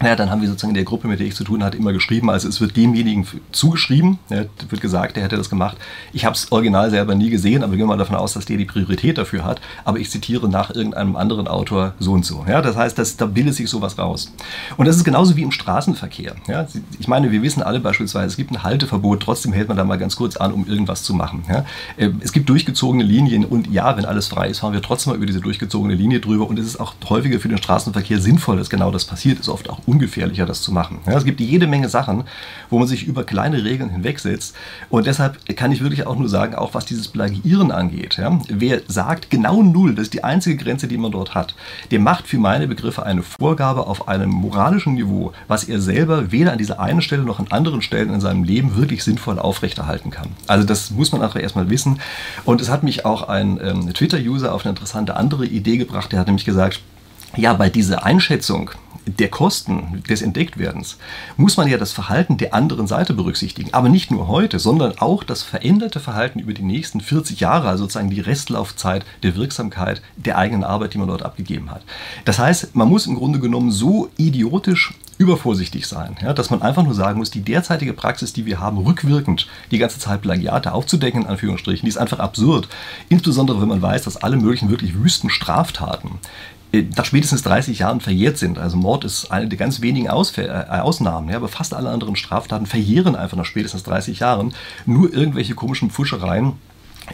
naja, 0.00 0.14
dann 0.14 0.30
haben 0.30 0.42
wir 0.42 0.48
sozusagen 0.48 0.72
in 0.72 0.74
der 0.74 0.84
Gruppe, 0.84 1.08
mit 1.08 1.20
der 1.20 1.26
ich 1.26 1.34
zu 1.34 1.44
tun 1.44 1.64
hatte, 1.64 1.78
immer 1.78 1.92
geschrieben. 1.94 2.28
Also 2.28 2.48
es 2.48 2.60
wird 2.60 2.76
demjenigen 2.76 3.26
zugeschrieben, 3.52 4.18
ja, 4.28 4.44
wird 4.68 4.82
gesagt, 4.82 5.16
der 5.16 5.24
hätte 5.24 5.36
das 5.36 5.48
gemacht. 5.48 5.78
Ich 6.12 6.26
habe 6.26 6.34
es 6.34 6.52
original 6.52 6.90
selber 6.90 7.14
nie 7.14 7.30
gesehen, 7.30 7.62
aber 7.62 7.72
wir 7.72 7.78
gehen 7.78 7.86
mal 7.86 7.96
davon 7.96 8.16
aus, 8.16 8.34
dass 8.34 8.44
der 8.44 8.58
die 8.58 8.66
Priorität 8.66 9.16
dafür 9.16 9.44
hat. 9.44 9.60
Aber 9.84 9.98
ich 9.98 10.10
zitiere 10.10 10.50
nach 10.50 10.74
irgendeinem 10.74 11.16
anderen 11.16 11.48
Autor 11.48 11.94
so 11.98 12.12
und 12.12 12.26
so. 12.26 12.44
Ja, 12.46 12.60
das 12.60 12.76
heißt, 12.76 12.98
das, 12.98 13.16
da 13.16 13.24
bildet 13.24 13.54
sich 13.54 13.70
sowas 13.70 13.98
raus. 13.98 14.32
Und 14.76 14.86
das 14.86 14.96
ist 14.96 15.04
genauso 15.04 15.34
wie 15.36 15.42
im 15.42 15.50
Straßenverkehr. 15.50 16.36
Ja, 16.46 16.66
ich 16.98 17.08
meine, 17.08 17.30
wir 17.30 17.40
wissen 17.40 17.62
alle 17.62 17.80
beispielsweise, 17.80 18.26
es 18.26 18.36
gibt 18.36 18.50
ein 18.50 18.62
Halteverbot, 18.62 19.20
trotzdem 19.22 19.54
hält 19.54 19.68
man 19.68 19.78
da 19.78 19.84
mal 19.84 19.96
ganz 19.96 20.16
kurz 20.16 20.36
an, 20.36 20.52
um 20.52 20.66
irgendwas 20.66 21.04
zu 21.04 21.14
machen. 21.14 21.44
Ja, 21.48 21.64
äh, 21.96 22.10
es 22.20 22.32
gibt 22.32 22.50
durchgezogene 22.50 23.02
Linien 23.02 23.46
und 23.46 23.68
ja, 23.68 23.96
wenn 23.96 24.04
alles 24.04 24.28
frei 24.28 24.48
ist, 24.48 24.58
fahren 24.58 24.74
wir 24.74 24.82
trotzdem 24.82 25.12
mal 25.12 25.16
über 25.16 25.26
diese 25.26 25.40
durchgezogene 25.40 25.94
Linie 25.94 26.20
drüber. 26.20 26.46
Und 26.46 26.58
es 26.58 26.66
ist 26.66 26.80
auch 26.80 26.94
häufiger 27.08 27.40
für 27.40 27.48
den 27.48 27.56
Straßenverkehr 27.56 28.20
sinnvoll, 28.20 28.58
dass 28.58 28.68
genau 28.68 28.90
das 28.90 29.06
passiert. 29.06 29.40
Ist 29.40 29.48
oft 29.48 29.70
auch 29.70 29.85
ungefährlicher, 29.86 30.46
das 30.46 30.62
zu 30.62 30.72
machen. 30.72 30.98
Ja, 31.06 31.16
es 31.16 31.24
gibt 31.24 31.40
jede 31.40 31.66
Menge 31.66 31.88
Sachen, 31.88 32.24
wo 32.70 32.78
man 32.78 32.88
sich 32.88 33.06
über 33.06 33.24
kleine 33.24 33.64
Regeln 33.64 33.90
hinwegsetzt. 33.90 34.54
Und 34.90 35.06
deshalb 35.06 35.38
kann 35.56 35.72
ich 35.72 35.82
wirklich 35.82 36.06
auch 36.06 36.16
nur 36.16 36.28
sagen, 36.28 36.54
auch 36.54 36.74
was 36.74 36.84
dieses 36.84 37.08
Plagiieren 37.08 37.70
angeht. 37.70 38.16
Ja, 38.16 38.38
wer 38.48 38.82
sagt 38.88 39.30
genau 39.30 39.62
null, 39.62 39.94
das 39.94 40.04
ist 40.04 40.14
die 40.14 40.24
einzige 40.24 40.56
Grenze, 40.56 40.88
die 40.88 40.98
man 40.98 41.12
dort 41.12 41.34
hat, 41.34 41.54
der 41.90 42.00
macht 42.00 42.26
für 42.26 42.38
meine 42.38 42.66
Begriffe 42.66 43.04
eine 43.04 43.22
Vorgabe 43.22 43.86
auf 43.86 44.08
einem 44.08 44.30
moralischen 44.30 44.94
Niveau, 44.94 45.32
was 45.48 45.64
er 45.64 45.80
selber 45.80 46.32
weder 46.32 46.52
an 46.52 46.58
dieser 46.58 46.80
einen 46.80 47.02
Stelle 47.02 47.22
noch 47.22 47.38
an 47.38 47.48
anderen 47.50 47.82
Stellen 47.82 48.12
in 48.12 48.20
seinem 48.20 48.44
Leben 48.44 48.76
wirklich 48.76 49.04
sinnvoll 49.04 49.38
aufrechterhalten 49.38 50.10
kann. 50.10 50.28
Also 50.46 50.66
das 50.66 50.90
muss 50.90 51.12
man 51.12 51.22
einfach 51.22 51.40
erstmal 51.40 51.70
wissen. 51.70 52.00
Und 52.44 52.60
es 52.60 52.70
hat 52.70 52.82
mich 52.82 53.04
auch 53.04 53.28
ein 53.28 53.60
ähm, 53.62 53.92
Twitter-User 53.92 54.52
auf 54.52 54.64
eine 54.64 54.70
interessante 54.70 55.16
andere 55.16 55.46
Idee 55.46 55.76
gebracht. 55.76 56.12
Der 56.12 56.18
hat 56.18 56.26
nämlich 56.26 56.44
gesagt, 56.44 56.80
ja, 57.36 57.52
bei 57.52 57.68
dieser 57.68 58.04
Einschätzung 58.04 58.70
der 59.06 59.28
Kosten 59.28 60.02
des 60.08 60.20
Entdecktwerdens 60.20 60.98
muss 61.36 61.56
man 61.56 61.68
ja 61.68 61.78
das 61.78 61.92
Verhalten 61.92 62.36
der 62.36 62.54
anderen 62.54 62.86
Seite 62.86 63.14
berücksichtigen. 63.14 63.72
Aber 63.72 63.88
nicht 63.88 64.10
nur 64.10 64.26
heute, 64.28 64.58
sondern 64.58 64.98
auch 64.98 65.22
das 65.22 65.42
veränderte 65.42 66.00
Verhalten 66.00 66.40
über 66.40 66.52
die 66.52 66.62
nächsten 66.62 67.00
40 67.00 67.40
Jahre, 67.40 67.68
also 67.68 67.84
sozusagen 67.84 68.10
die 68.10 68.20
Restlaufzeit 68.20 69.04
der 69.22 69.36
Wirksamkeit 69.36 70.02
der 70.16 70.38
eigenen 70.38 70.64
Arbeit, 70.64 70.94
die 70.94 70.98
man 70.98 71.08
dort 71.08 71.22
abgegeben 71.22 71.70
hat. 71.70 71.82
Das 72.24 72.38
heißt, 72.38 72.74
man 72.74 72.88
muss 72.88 73.06
im 73.06 73.14
Grunde 73.14 73.38
genommen 73.38 73.70
so 73.70 74.10
idiotisch 74.16 74.94
übervorsichtig 75.18 75.86
sein, 75.86 76.16
ja, 76.20 76.34
dass 76.34 76.50
man 76.50 76.62
einfach 76.62 76.82
nur 76.82 76.94
sagen 76.94 77.18
muss, 77.18 77.30
die 77.30 77.40
derzeitige 77.40 77.94
Praxis, 77.94 78.32
die 78.32 78.44
wir 78.44 78.60
haben, 78.60 78.76
rückwirkend 78.78 79.46
die 79.70 79.78
ganze 79.78 79.98
Zeit 79.98 80.20
Plagiate 80.20 80.72
aufzudecken, 80.72 81.22
in 81.22 81.26
Anführungsstrichen, 81.26 81.86
die 81.86 81.88
ist 81.90 81.96
einfach 81.96 82.18
absurd. 82.18 82.68
Insbesondere 83.08 83.60
wenn 83.60 83.68
man 83.68 83.80
weiß, 83.80 84.02
dass 84.02 84.18
alle 84.18 84.36
möglichen 84.36 84.68
wirklich 84.68 84.94
wüsten 84.94 85.30
Straftaten 85.30 86.18
nach 86.82 87.04
spätestens 87.04 87.42
30 87.42 87.80
Jahren 87.80 88.00
verjährt 88.00 88.38
sind. 88.38 88.58
Also 88.58 88.76
Mord 88.76 89.04
ist 89.04 89.30
eine 89.30 89.48
der 89.48 89.58
ganz 89.58 89.80
wenigen 89.80 90.08
Ausf 90.08 90.38
äh, 90.38 90.48
Ausnahmen, 90.48 91.28
ja, 91.28 91.36
aber 91.36 91.48
fast 91.48 91.74
alle 91.74 91.90
anderen 91.90 92.16
Straftaten 92.16 92.66
verjähren 92.66 93.16
einfach 93.16 93.36
nach 93.36 93.44
spätestens 93.44 93.82
30 93.84 94.20
Jahren. 94.20 94.54
Nur 94.84 95.12
irgendwelche 95.12 95.54
komischen 95.54 95.90
Pfuschereien 95.90 96.54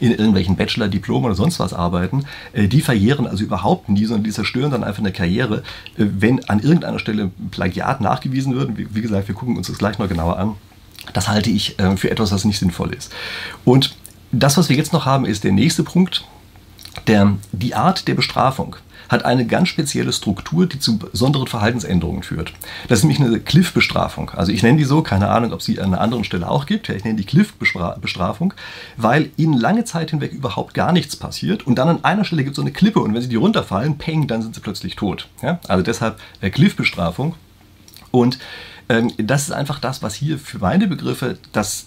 in 0.01 0.11
irgendwelchen 0.11 0.57
Bachelor, 0.57 0.89
Diplom 0.89 1.25
oder 1.25 1.35
sonst 1.35 1.61
was 1.61 1.75
arbeiten, 1.75 2.25
äh, 2.53 2.69
die 2.69 2.81
verjähren 2.81 3.27
also 3.27 3.45
überhaupt 3.45 3.89
nie, 3.89 4.05
sondern 4.07 4.25
die 4.25 4.31
zerstören 4.31 4.71
dann 4.71 4.85
einfach 4.85 5.01
eine 5.01 5.13
Karriere, 5.13 5.63
wenn 5.97 6.45
an 6.49 6.61
irgendeiner 6.61 6.99
Stelle 6.99 7.31
Plagiat 7.51 8.01
nachgewiesen 8.01 8.55
wird. 8.55 8.71
Wie 8.77 9.03
gesagt, 9.03 9.29
wir 9.29 9.35
gucken 9.35 9.57
uns 9.57 9.67
das 9.67 9.79
gleich 9.79 9.99
noch 9.99 10.09
genauer 10.09 10.39
an. 10.39 10.55
Das 11.13 11.29
halte 11.29 11.51
ich 11.51 11.77
für 11.97 12.11
etwas, 12.11 12.31
was 12.31 12.45
nicht 12.45 12.61
sinnvoll 12.61 12.95
ist. 12.95 13.13
Und 13.65 13.97
das, 14.31 14.57
was 14.57 14.69
wir 14.69 14.77
jetzt 14.77 14.93
noch 14.93 15.05
haben, 15.05 15.27
ist 15.27 15.45
der 15.45 15.53
nächste 15.53 15.83
Punkt, 15.83 16.25
der, 17.07 17.37
die 17.53 17.75
Art 17.75 18.09
der 18.09 18.15
Bestrafung 18.15 18.77
hat 19.13 19.25
eine 19.25 19.47
ganz 19.47 19.69
spezielle 19.69 20.13
Struktur, 20.13 20.67
die 20.67 20.81
zu 20.81 20.99
besonderen 20.99 21.47
Verhaltensänderungen 21.47 22.25
führt. 22.25 22.53
Das 22.89 22.99
ist 22.99 23.05
nämlich 23.05 23.21
eine 23.21 23.39
Cliff-Bestrafung. 23.39 24.31
Also 24.31 24.51
ich 24.51 24.65
nenne 24.65 24.79
die 24.79 24.85
so, 24.85 25.03
keine 25.03 25.29
Ahnung, 25.29 25.53
ob 25.53 25.63
sie 25.63 25.79
an 25.79 25.87
einer 25.87 26.01
anderen 26.01 26.25
Stelle 26.25 26.51
auch 26.51 26.67
gibt. 26.67 26.89
Ich 26.89 27.05
nenne 27.05 27.17
die 27.17 27.25
Cliff-Bestrafung, 27.25 28.55
weil 28.97 29.31
ihnen 29.37 29.55
lange 29.55 29.85
Zeit 29.85 30.11
hinweg 30.11 30.33
überhaupt 30.33 30.75
gar 30.75 30.93
nichts 30.93 31.15
passiert 31.15 31.67
und 31.67 31.77
dann 31.77 31.89
an 31.89 32.05
einer 32.05 32.25
Stelle 32.25 32.43
gibt 32.43 32.55
es 32.55 32.57
so 32.57 32.63
eine 32.63 32.73
Klippe 32.73 33.01
und 33.01 33.15
wenn 33.15 33.23
sie 33.23 33.29
die 33.29 33.37
runterfallen, 33.37 33.99
peng, 33.99 34.27
dann 34.27 34.43
sind 34.43 34.55
sie 34.55 34.61
plötzlich 34.61 34.97
tot. 34.97 35.29
Ja? 35.43 35.61
Also 35.69 35.85
deshalb 35.85 36.19
äh, 36.41 36.51
Cliff-Bestrafung 36.51 37.37
Und 38.11 38.39
ähm, 38.89 39.13
das 39.17 39.43
ist 39.43 39.53
einfach 39.53 39.79
das, 39.79 40.03
was 40.03 40.15
hier 40.15 40.39
für 40.39 40.59
meine 40.59 40.87
Begriffe 40.87 41.39
das 41.53 41.87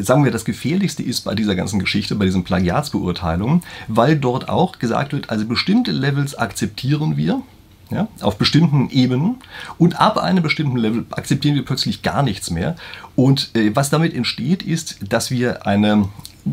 sagen 0.00 0.24
wir, 0.24 0.32
das 0.32 0.44
Gefährlichste 0.44 1.02
ist 1.02 1.22
bei 1.22 1.34
dieser 1.34 1.54
ganzen 1.54 1.78
Geschichte, 1.78 2.14
bei 2.14 2.24
diesen 2.24 2.44
Plagiatsbeurteilungen, 2.44 3.62
weil 3.88 4.16
dort 4.16 4.48
auch 4.48 4.78
gesagt 4.78 5.12
wird, 5.12 5.30
also 5.30 5.46
bestimmte 5.46 5.90
Levels 5.92 6.34
akzeptieren 6.34 7.16
wir, 7.16 7.42
ja, 7.90 8.08
auf 8.20 8.38
bestimmten 8.38 8.88
Ebenen 8.90 9.36
und 9.78 10.00
ab 10.00 10.18
einem 10.18 10.42
bestimmten 10.42 10.76
Level 10.76 11.06
akzeptieren 11.10 11.54
wir 11.54 11.64
plötzlich 11.64 12.02
gar 12.02 12.22
nichts 12.22 12.50
mehr. 12.50 12.76
Und 13.14 13.50
äh, 13.54 13.74
was 13.74 13.90
damit 13.90 14.14
entsteht, 14.14 14.62
ist, 14.62 14.96
dass 15.12 15.30
wir 15.30 15.66
eine 15.66 16.08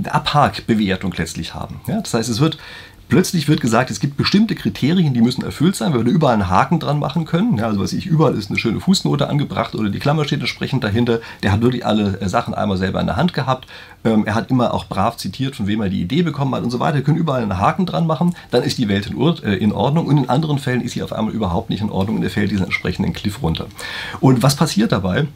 Abhakbewertung 0.05 1.13
letztlich 1.17 1.53
haben. 1.53 1.81
Ja, 1.87 1.99
das 2.01 2.13
heißt, 2.13 2.29
es 2.29 2.39
wird 2.39 2.57
Plötzlich 3.11 3.49
wird 3.49 3.59
gesagt, 3.59 3.91
es 3.91 3.99
gibt 3.99 4.15
bestimmte 4.15 4.55
Kriterien, 4.55 5.13
die 5.13 5.19
müssen 5.19 5.43
erfüllt 5.43 5.75
sein, 5.75 5.93
weil 5.93 6.05
wir 6.05 6.13
überall 6.13 6.35
einen 6.35 6.49
Haken 6.49 6.79
dran 6.79 6.97
machen 6.97 7.25
können. 7.25 7.57
Ja, 7.57 7.65
also 7.65 7.81
was 7.81 7.91
ich, 7.91 8.05
überall 8.05 8.35
ist 8.35 8.49
eine 8.49 8.57
schöne 8.57 8.79
Fußnote 8.79 9.27
angebracht 9.27 9.75
oder 9.75 9.89
die 9.89 9.99
Klammer 9.99 10.23
steht 10.23 10.39
entsprechend 10.39 10.85
dahinter. 10.85 11.19
Der 11.43 11.51
hat 11.51 11.59
wirklich 11.59 11.85
alle 11.85 12.21
äh, 12.21 12.29
Sachen 12.29 12.53
einmal 12.53 12.77
selber 12.77 13.01
in 13.01 13.07
der 13.07 13.17
Hand 13.17 13.33
gehabt. 13.33 13.67
Ähm, 14.05 14.25
er 14.25 14.33
hat 14.33 14.49
immer 14.49 14.73
auch 14.73 14.85
brav 14.85 15.17
zitiert, 15.17 15.57
von 15.57 15.67
wem 15.67 15.81
er 15.81 15.89
die 15.89 15.99
Idee 15.99 16.21
bekommen 16.21 16.55
hat 16.55 16.63
und 16.63 16.71
so 16.71 16.79
weiter. 16.79 16.95
Wir 16.95 17.03
können 17.03 17.17
überall 17.17 17.41
einen 17.41 17.57
Haken 17.57 17.85
dran 17.85 18.07
machen, 18.07 18.33
dann 18.49 18.63
ist 18.63 18.77
die 18.77 18.87
Welt 18.87 19.07
in, 19.07 19.19
äh, 19.19 19.55
in 19.55 19.73
Ordnung 19.73 20.07
und 20.07 20.15
in 20.15 20.29
anderen 20.29 20.57
Fällen 20.57 20.79
ist 20.79 20.93
sie 20.93 21.03
auf 21.03 21.11
einmal 21.11 21.33
überhaupt 21.33 21.69
nicht 21.69 21.81
in 21.81 21.89
Ordnung 21.89 22.15
und 22.15 22.23
er 22.23 22.29
fällt 22.29 22.51
diesen 22.51 22.63
entsprechenden 22.63 23.11
Cliff 23.11 23.43
runter. 23.43 23.67
Und 24.21 24.41
was 24.41 24.55
passiert 24.55 24.93
dabei? 24.93 25.27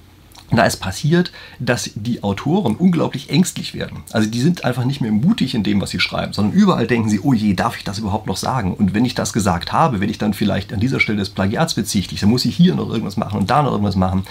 Da 0.52 0.64
ist 0.64 0.78
passiert, 0.78 1.32
dass 1.60 1.90
die 1.96 2.24
Autoren 2.24 2.76
unglaublich 2.76 3.30
ängstlich 3.30 3.74
werden. 3.74 4.04
Also 4.12 4.30
die 4.30 4.42
sind 4.42 4.64
einfach 4.64 4.86
nicht 4.86 5.02
mehr 5.02 5.12
mutig 5.12 5.56
in 5.56 5.64
dem, 5.64 5.82
was 5.82 5.90
sie 5.90 6.00
schreiben, 6.00 6.34
sondern 6.34 6.54
überall 6.54 6.88
denken 6.88 7.10
sie, 7.10 7.20
oh 7.20 7.34
je, 7.34 7.54
darf 7.54 7.78
ich 7.78 7.84
das 7.84 8.00
überhaupt 8.00 8.28
noch 8.28 8.38
sagen? 8.38 8.74
Und 8.74 8.94
wenn 8.94 9.06
ich 9.06 9.16
das 9.16 9.34
gesagt 9.34 9.72
habe, 9.72 10.00
wenn 10.00 10.10
ich 10.10 10.18
dann 10.18 10.34
vielleicht 10.34 10.72
an 10.72 10.80
dieser 10.80 11.00
Stelle 11.00 11.20
des 11.20 11.30
Plagiats 11.30 11.74
bezichtige, 11.74 12.22
dann 12.22 12.30
muss 12.30 12.46
ich 12.46 12.56
hier 12.56 12.76
noch 12.76 12.90
irgendwas 12.90 13.18
machen 13.18 13.40
und 13.40 13.50
da 13.50 13.64
noch 13.64 13.72
irgendwas 13.72 13.96
machen 13.96 14.26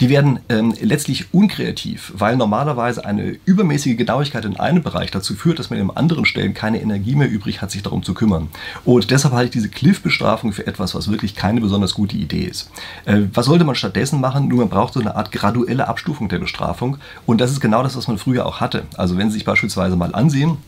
die 0.00 0.08
werden 0.08 0.40
ähm, 0.48 0.74
letztlich 0.80 1.32
unkreativ, 1.32 2.12
weil 2.16 2.36
normalerweise 2.36 3.04
eine 3.04 3.36
übermäßige 3.44 3.96
Genauigkeit 3.96 4.44
in 4.44 4.56
einem 4.56 4.82
Bereich 4.82 5.10
dazu 5.10 5.34
führt, 5.34 5.58
dass 5.58 5.70
man 5.70 5.78
in 5.78 5.90
anderen 5.90 6.24
Stellen 6.24 6.54
keine 6.54 6.80
Energie 6.80 7.14
mehr 7.14 7.30
übrig 7.30 7.62
hat, 7.62 7.70
sich 7.70 7.82
darum 7.82 8.02
zu 8.02 8.14
kümmern. 8.14 8.48
Und 8.84 9.10
deshalb 9.10 9.34
halte 9.34 9.46
ich 9.46 9.52
diese 9.52 9.68
Cliff-Bestrafung 9.68 10.52
für 10.52 10.66
etwas, 10.66 10.94
was 10.94 11.10
wirklich 11.10 11.34
keine 11.34 11.60
besonders 11.60 11.94
gute 11.94 12.16
Idee 12.16 12.44
ist. 12.44 12.70
Äh, 13.04 13.22
was 13.32 13.46
sollte 13.46 13.64
man 13.64 13.74
stattdessen 13.74 14.20
machen? 14.20 14.48
Nur 14.48 14.58
man 14.58 14.68
braucht 14.68 14.94
so 14.94 15.00
eine 15.00 15.16
Art 15.16 15.32
graduelle 15.32 15.88
Abstufung 15.88 16.28
der 16.28 16.38
Bestrafung. 16.38 16.98
Und 17.26 17.40
das 17.40 17.50
ist 17.50 17.60
genau 17.60 17.82
das, 17.82 17.96
was 17.96 18.08
man 18.08 18.18
früher 18.18 18.46
auch 18.46 18.60
hatte. 18.60 18.84
Also 18.96 19.16
wenn 19.16 19.30
Sie 19.30 19.34
sich 19.34 19.44
beispielsweise 19.44 19.96
mal 19.96 20.14
ansehen, 20.14 20.58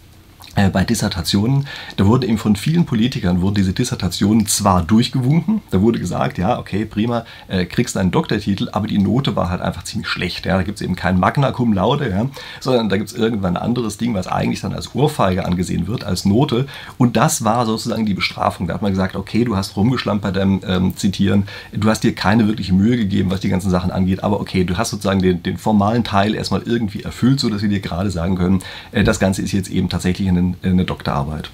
bei 0.73 0.85
Dissertationen, 0.85 1.67
da 1.97 2.07
wurde 2.07 2.27
eben 2.27 2.39
von 2.39 2.57
vielen 2.57 2.87
Politikern 2.87 3.43
wurden 3.43 3.57
diese 3.57 3.75
Dissertationen 3.75 4.47
zwar 4.47 4.83
durchgewunken, 4.83 5.61
da 5.71 5.83
wurde 5.83 5.99
gesagt, 5.99 6.39
ja, 6.39 6.59
okay, 6.59 6.87
prima, 6.87 7.27
äh, 7.49 7.67
kriegst 7.67 7.97
einen 7.97 8.11
Doktortitel, 8.11 8.69
aber 8.73 8.87
die 8.87 8.99
Note 8.99 9.37
war 9.37 9.51
halt 9.51 9.61
einfach 9.61 9.85
ziemlich 9.85 10.09
schlecht. 10.09 10.47
Ja. 10.47 10.57
Da 10.57 10.63
gibt 10.63 10.81
es 10.81 10.83
eben 10.83 10.97
kein 10.97 11.21
Magna 11.21 11.53
Cum 11.53 11.75
Laude, 11.75 12.09
ja, 12.09 12.27
sondern 12.61 12.89
da 12.89 12.97
gibt 12.97 13.11
es 13.11 13.17
irgendwann 13.17 13.57
ein 13.57 13.63
anderes 13.63 13.99
Ding, 13.99 14.15
was 14.15 14.27
eigentlich 14.27 14.63
dann 14.63 14.73
als 14.73 14.95
Ohrfeige 14.95 15.45
angesehen 15.45 15.87
wird, 15.87 16.05
als 16.05 16.25
Note. 16.25 16.67
Und 16.97 17.17
das 17.17 17.45
war 17.45 17.67
sozusagen 17.67 18.07
die 18.07 18.15
Bestrafung. 18.15 18.67
Da 18.67 18.75
hat 18.75 18.83
man 18.83 18.93
gesagt, 18.93 19.15
okay, 19.15 19.45
du 19.45 19.57
hast 19.57 19.77
rumgeschlampt 19.77 20.23
bei 20.23 20.31
deinem 20.31 20.63
ähm, 20.67 20.97
Zitieren, 20.97 21.47
du 21.73 21.91
hast 21.91 22.03
dir 22.03 22.15
keine 22.15 22.49
wirkliche 22.49 22.73
Mühe 22.73 22.97
gegeben, 22.97 23.31
was 23.31 23.41
die 23.41 23.51
ganzen 23.51 23.71
Sachen 23.71 23.91
angeht, 23.91 24.25
aber 24.25 24.41
okay, 24.41 24.65
du 24.65 24.79
hast 24.79 24.91
sozusagen 24.91 25.21
den, 25.21 25.43
den 25.43 25.59
formalen 25.59 26.03
Teil 26.03 26.35
erstmal 26.35 26.63
irgendwie 26.63 27.03
erfüllt, 27.03 27.41
sodass 27.41 27.61
wir 27.61 27.69
dir 27.69 27.81
gerade 27.81 28.11
sagen 28.11 28.37
können, 28.37 28.63
äh, 28.93 29.05
das 29.05 29.21
Ganze 29.21 29.43
ist 29.43 29.53
jetzt 29.53 29.69
eben 29.69 29.91
tatsächlich 29.91 30.26
eine 30.29 30.41
einen, 30.41 30.57
eine 30.63 30.85
Doktorarbeit. 30.85 31.51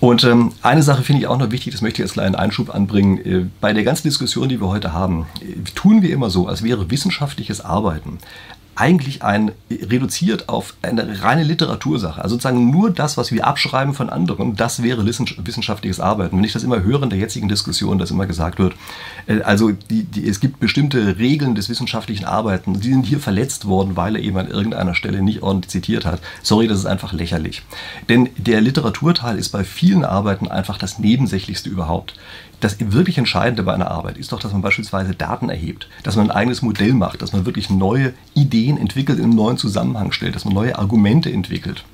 Und 0.00 0.24
ähm, 0.24 0.52
eine 0.62 0.82
Sache 0.82 1.02
finde 1.02 1.20
ich 1.20 1.26
auch 1.28 1.36
noch 1.36 1.50
wichtig, 1.50 1.72
das 1.72 1.82
möchte 1.82 2.00
ich 2.00 2.04
als 2.06 2.14
kleinen 2.14 2.34
Einschub 2.34 2.74
anbringen. 2.74 3.18
Äh, 3.18 3.46
bei 3.60 3.74
der 3.74 3.84
ganzen 3.84 4.04
Diskussion, 4.04 4.48
die 4.48 4.60
wir 4.60 4.68
heute 4.68 4.94
haben, 4.94 5.26
äh, 5.42 5.60
tun 5.74 6.00
wir 6.00 6.10
immer 6.10 6.30
so, 6.30 6.46
als 6.46 6.62
wäre 6.62 6.90
wissenschaftliches 6.90 7.60
Arbeiten 7.60 8.18
eigentlich 8.80 9.22
ein 9.22 9.52
reduziert 9.70 10.48
auf 10.48 10.74
eine 10.80 11.22
reine 11.22 11.42
Literatursache. 11.42 12.22
Also 12.22 12.36
sozusagen 12.36 12.70
nur 12.70 12.90
das, 12.90 13.18
was 13.18 13.30
wir 13.30 13.46
abschreiben 13.46 13.92
von 13.92 14.08
anderen, 14.08 14.56
das 14.56 14.82
wäre 14.82 15.04
wissenschaftliches 15.04 16.00
Arbeiten. 16.00 16.36
Wenn 16.36 16.44
ich 16.44 16.54
das 16.54 16.64
immer 16.64 16.82
höre 16.82 17.02
in 17.02 17.10
der 17.10 17.18
jetzigen 17.18 17.48
Diskussion, 17.48 17.98
dass 17.98 18.10
immer 18.10 18.26
gesagt 18.26 18.58
wird, 18.58 18.74
äh, 19.26 19.42
also 19.42 19.70
die, 19.70 20.04
die, 20.04 20.26
es 20.26 20.40
gibt 20.40 20.60
bestimmte 20.60 21.18
Regeln 21.18 21.54
des 21.54 21.68
wissenschaftlichen 21.68 22.24
Arbeitens, 22.24 22.80
die 22.80 22.88
sind 22.88 23.04
hier 23.04 23.20
verletzt 23.20 23.66
worden, 23.66 23.96
weil 23.96 24.16
er 24.16 24.22
eben 24.22 24.38
an 24.38 24.48
irgendeiner 24.48 24.94
Stelle 24.94 25.22
nicht 25.22 25.42
ordentlich 25.42 25.70
zitiert 25.70 26.06
hat. 26.06 26.20
Sorry, 26.42 26.66
das 26.66 26.78
ist 26.78 26.86
einfach 26.86 27.12
lächerlich. 27.12 27.62
Denn 28.08 28.30
der 28.36 28.62
Literaturteil 28.62 29.38
ist 29.38 29.50
bei 29.50 29.62
vielen 29.62 30.04
Arbeiten 30.04 30.48
einfach 30.48 30.78
das 30.78 30.98
Nebensächlichste 30.98 31.68
überhaupt 31.68 32.14
das 32.60 32.76
wirklich 32.78 33.18
Entscheidende 33.18 33.62
bei 33.62 33.74
einer 33.74 33.90
Arbeit 33.90 34.18
ist 34.18 34.32
doch, 34.32 34.40
dass 34.40 34.52
man 34.52 34.62
beispielsweise 34.62 35.14
Daten 35.14 35.48
erhebt, 35.48 35.88
dass 36.02 36.16
man 36.16 36.30
ein 36.30 36.36
eigenes 36.36 36.62
Modell 36.62 36.92
macht, 36.92 37.22
dass 37.22 37.32
man 37.32 37.46
wirklich 37.46 37.70
neue 37.70 38.12
Ideen 38.34 38.76
entwickelt, 38.76 39.18
in 39.18 39.24
einen 39.24 39.34
neuen 39.34 39.56
Zusammenhang 39.56 40.12
stellt, 40.12 40.34
dass 40.34 40.44
man 40.44 40.54
neue 40.54 40.78
Argumente 40.78 41.32
entwickelt, 41.32 41.84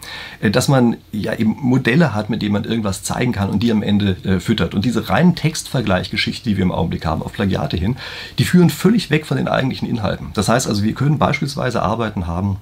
äh, 0.41 0.51
dass 0.51 0.69
man 0.69 0.97
ja 1.13 1.35
eben 1.35 1.57
Modelle 1.61 2.15
hat, 2.15 2.31
mit 2.31 2.43
denen 2.43 2.53
man 2.53 2.65
irgendwas 2.65 3.03
zeigen 3.03 3.33
kann 3.33 3.51
und 3.51 3.63
die 3.63 3.71
am 3.71 3.83
Ende 3.83 4.17
äh, 4.25 4.41
füttert. 4.41 4.75
Und 4.75 4.85
diese 4.85 5.09
reinen 5.09 5.35
Textvergleichgeschichten, 5.35 6.51
die 6.51 6.57
wir 6.57 6.65
im 6.65 6.73
Augenblick 6.73 7.07
haben, 7.07 7.23
auf 7.23 7.33
Plagiate 7.33 7.77
hin, 7.77 7.97
die 8.39 8.45
führen 8.45 8.71
völlig 8.71 9.11
weg 9.11 9.27
von 9.27 9.37
den 9.37 9.49
eigentlichen 9.49 9.89
Inhalten. 9.89 10.29
Das 10.35 10.49
heißt 10.49 10.67
also, 10.67 10.83
wir 10.83 10.95
können 10.95 11.19
beispielsweise 11.19 11.83
Arbeiten 11.83 12.27
haben, 12.27 12.59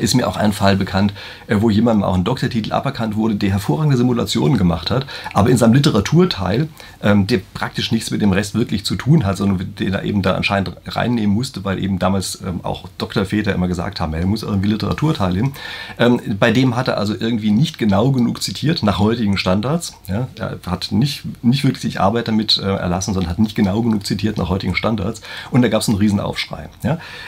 ist 0.00 0.14
mir 0.14 0.28
auch 0.28 0.36
ein 0.36 0.52
Fall 0.52 0.76
bekannt, 0.76 1.12
äh, 1.46 1.56
wo 1.60 1.70
jemandem 1.70 2.04
auch 2.04 2.14
ein 2.14 2.24
Doktortitel 2.24 2.72
aberkannt 2.72 3.16
wurde, 3.16 3.36
der 3.36 3.50
hervorragende 3.50 3.96
Simulationen 3.96 4.58
gemacht 4.58 4.90
hat, 4.90 5.06
aber 5.32 5.50
in 5.50 5.56
seinem 5.56 5.74
Literaturteil, 5.74 6.68
ähm, 7.02 7.26
der 7.26 7.40
praktisch 7.54 7.92
nichts 7.92 8.10
mit 8.10 8.22
dem 8.22 8.32
Rest 8.32 8.54
wirklich 8.54 8.84
zu 8.84 8.96
tun 8.96 9.24
hat, 9.24 9.36
sondern 9.36 9.74
den 9.78 9.92
er 9.92 10.04
eben 10.04 10.22
da 10.22 10.34
anscheinend 10.34 10.72
reinnehmen 10.86 11.34
musste, 11.34 11.64
weil 11.64 11.82
eben 11.82 11.98
damals 11.98 12.40
ähm, 12.46 12.60
auch 12.62 12.88
Doktorväter 12.98 13.54
immer 13.54 13.68
gesagt 13.68 14.00
haben, 14.00 14.14
er 14.14 14.26
muss 14.26 14.42
irgendwie 14.42 14.68
Literaturteil 14.68 15.34
hin. 15.34 15.52
Ähm, 15.98 16.20
bei 16.38 16.52
dem 16.52 16.76
hat 16.76 16.88
er 16.88 16.98
also 16.98 17.14
irgendwie 17.18 17.50
nicht 17.50 17.78
genau 17.78 18.10
genug 18.12 18.42
zitiert, 18.42 18.82
nach 18.82 18.98
heutigen 18.98 19.36
Standards. 19.36 19.94
Er 20.06 20.28
hat 20.66 20.92
nicht, 20.92 21.22
nicht 21.42 21.64
wirklich 21.64 22.00
Arbeit 22.00 22.28
damit 22.28 22.58
äh, 22.58 22.62
erlassen, 22.62 23.14
sondern 23.14 23.30
hat 23.30 23.38
nicht 23.38 23.54
genau 23.54 23.82
genug 23.82 24.06
zitiert 24.06 24.38
nach 24.38 24.48
heutigen 24.48 24.74
Standards. 24.74 25.20
Und 25.50 25.62
da 25.62 25.68
gab 25.68 25.82
es 25.82 25.88
einen 25.88 25.98
Riesenaufschrei. 25.98 26.68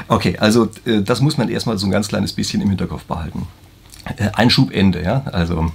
Okay, 0.09 0.37
also 0.39 0.71
äh, 0.85 1.03
das 1.03 1.21
muss 1.21 1.39
man 1.39 1.49
erstmal 1.49 1.79
so 1.79 1.87
ein 1.87 1.91
ganz 1.91 2.09
kleines 2.09 2.33
bisschen 2.33 2.56
bisschen 2.57 2.63
im 2.63 2.69
Hinterkopf 2.69 3.05
behalten. 3.05 3.47
Äh, 4.17 4.31
Einschubende, 4.33 5.03
ja, 5.03 5.23
also 5.33 5.71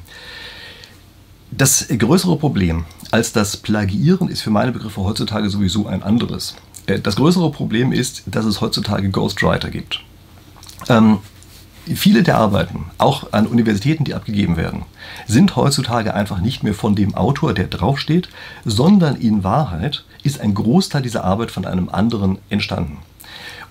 das 1.52 1.88
größere 1.88 2.38
Problem 2.38 2.86
als 3.12 3.34
das 3.34 3.58
Plagiieren 3.58 4.30
ist 4.30 4.42
für 4.42 4.52
meine 4.52 4.72
Begriffe 4.72 5.02
heutzutage 5.02 5.50
sowieso 5.50 5.88
ein 5.88 6.02
anderes. 6.02 6.56
Äh, 6.88 7.00
das 7.00 7.18
größere 7.18 7.52
Problem 7.52 7.92
ist, 7.92 8.24
dass 8.26 8.46
es 8.46 8.62
heutzutage 8.62 9.10
Ghostwriter 9.10 9.70
gibt. 9.70 10.02
Ähm, 10.88 11.20
viele 11.94 12.24
der 12.24 12.38
Arbeiten, 12.38 12.86
auch 12.98 13.34
an 13.34 13.48
Universitäten, 13.48 14.06
die 14.06 14.14
abgegeben 14.14 14.56
werden, 14.56 14.84
sind 15.28 15.56
heutzutage 15.56 16.14
einfach 16.14 16.40
nicht 16.40 16.64
mehr 16.64 16.74
von 16.74 16.96
dem 16.96 17.16
Autor, 17.16 17.54
der 17.54 17.68
draufsteht, 17.68 18.30
sondern 18.64 19.18
in 19.18 19.44
Wahrheit 19.44 20.06
ist 20.24 20.40
ein 20.40 20.54
Großteil 20.54 21.02
dieser 21.02 21.26
Arbeit 21.26 21.52
von 21.52 21.66
einem 21.66 21.90
anderen 21.90 22.38
entstanden. 22.50 23.00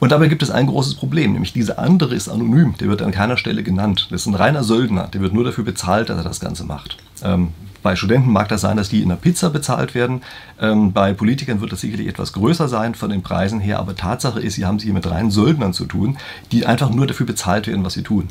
Und 0.00 0.12
dabei 0.12 0.28
gibt 0.28 0.42
es 0.42 0.50
ein 0.50 0.66
großes 0.66 0.94
Problem, 0.94 1.32
nämlich 1.32 1.52
dieser 1.52 1.78
andere 1.78 2.14
ist 2.14 2.28
anonym, 2.28 2.74
der 2.80 2.88
wird 2.88 3.02
an 3.02 3.12
keiner 3.12 3.36
Stelle 3.36 3.62
genannt. 3.62 4.08
Das 4.10 4.22
ist 4.22 4.26
ein 4.26 4.34
reiner 4.34 4.64
Söldner, 4.64 5.08
der 5.08 5.20
wird 5.20 5.34
nur 5.34 5.44
dafür 5.44 5.62
bezahlt, 5.62 6.08
dass 6.08 6.16
er 6.16 6.24
das 6.24 6.40
Ganze 6.40 6.64
macht. 6.64 6.96
Ähm, 7.22 7.48
bei 7.82 7.96
Studenten 7.96 8.30
mag 8.30 8.48
das 8.48 8.60
sein, 8.60 8.76
dass 8.76 8.88
die 8.88 9.02
in 9.02 9.08
der 9.08 9.16
Pizza 9.16 9.50
bezahlt 9.50 9.94
werden. 9.94 10.22
Ähm, 10.60 10.92
bei 10.92 11.12
Politikern 11.12 11.60
wird 11.60 11.72
das 11.72 11.80
sicherlich 11.80 12.08
etwas 12.08 12.32
größer 12.32 12.68
sein 12.68 12.94
von 12.94 13.10
den 13.10 13.22
Preisen 13.22 13.60
her, 13.60 13.78
aber 13.78 13.96
Tatsache 13.96 14.40
ist, 14.40 14.54
sie 14.54 14.66
haben 14.66 14.76
es 14.76 14.82
hier 14.82 14.92
mit 14.92 15.08
reinen 15.10 15.30
Söldnern 15.30 15.72
zu 15.72 15.86
tun, 15.86 16.18
die 16.52 16.66
einfach 16.66 16.90
nur 16.90 17.06
dafür 17.06 17.26
bezahlt 17.26 17.66
werden, 17.66 17.84
was 17.84 17.94
sie 17.94 18.02
tun. 18.02 18.28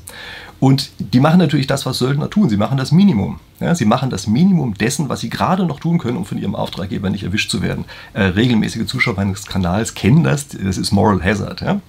Und 0.59 0.91
die 0.99 1.19
machen 1.19 1.39
natürlich 1.39 1.67
das, 1.67 1.85
was 1.85 1.99
Söldner 1.99 2.29
tun. 2.29 2.49
Sie 2.49 2.57
machen 2.57 2.77
das 2.77 2.91
Minimum. 2.91 3.39
Ja, 3.59 3.75
sie 3.75 3.85
machen 3.85 4.09
das 4.09 4.27
Minimum 4.27 4.73
dessen, 4.73 5.09
was 5.09 5.21
sie 5.21 5.29
gerade 5.29 5.65
noch 5.65 5.79
tun 5.79 5.99
können, 5.99 6.17
um 6.17 6.25
von 6.25 6.37
ihrem 6.37 6.55
Auftraggeber 6.55 7.09
nicht 7.09 7.23
erwischt 7.23 7.49
zu 7.49 7.61
werden. 7.61 7.85
Äh, 8.13 8.23
regelmäßige 8.23 8.85
Zuschauer 8.85 9.15
meines 9.15 9.45
Kanals 9.45 9.93
kennen 9.93 10.23
das. 10.23 10.49
Das 10.49 10.77
ist 10.77 10.91
Moral 10.91 11.23
Hazard. 11.23 11.61
Ja? 11.61 11.79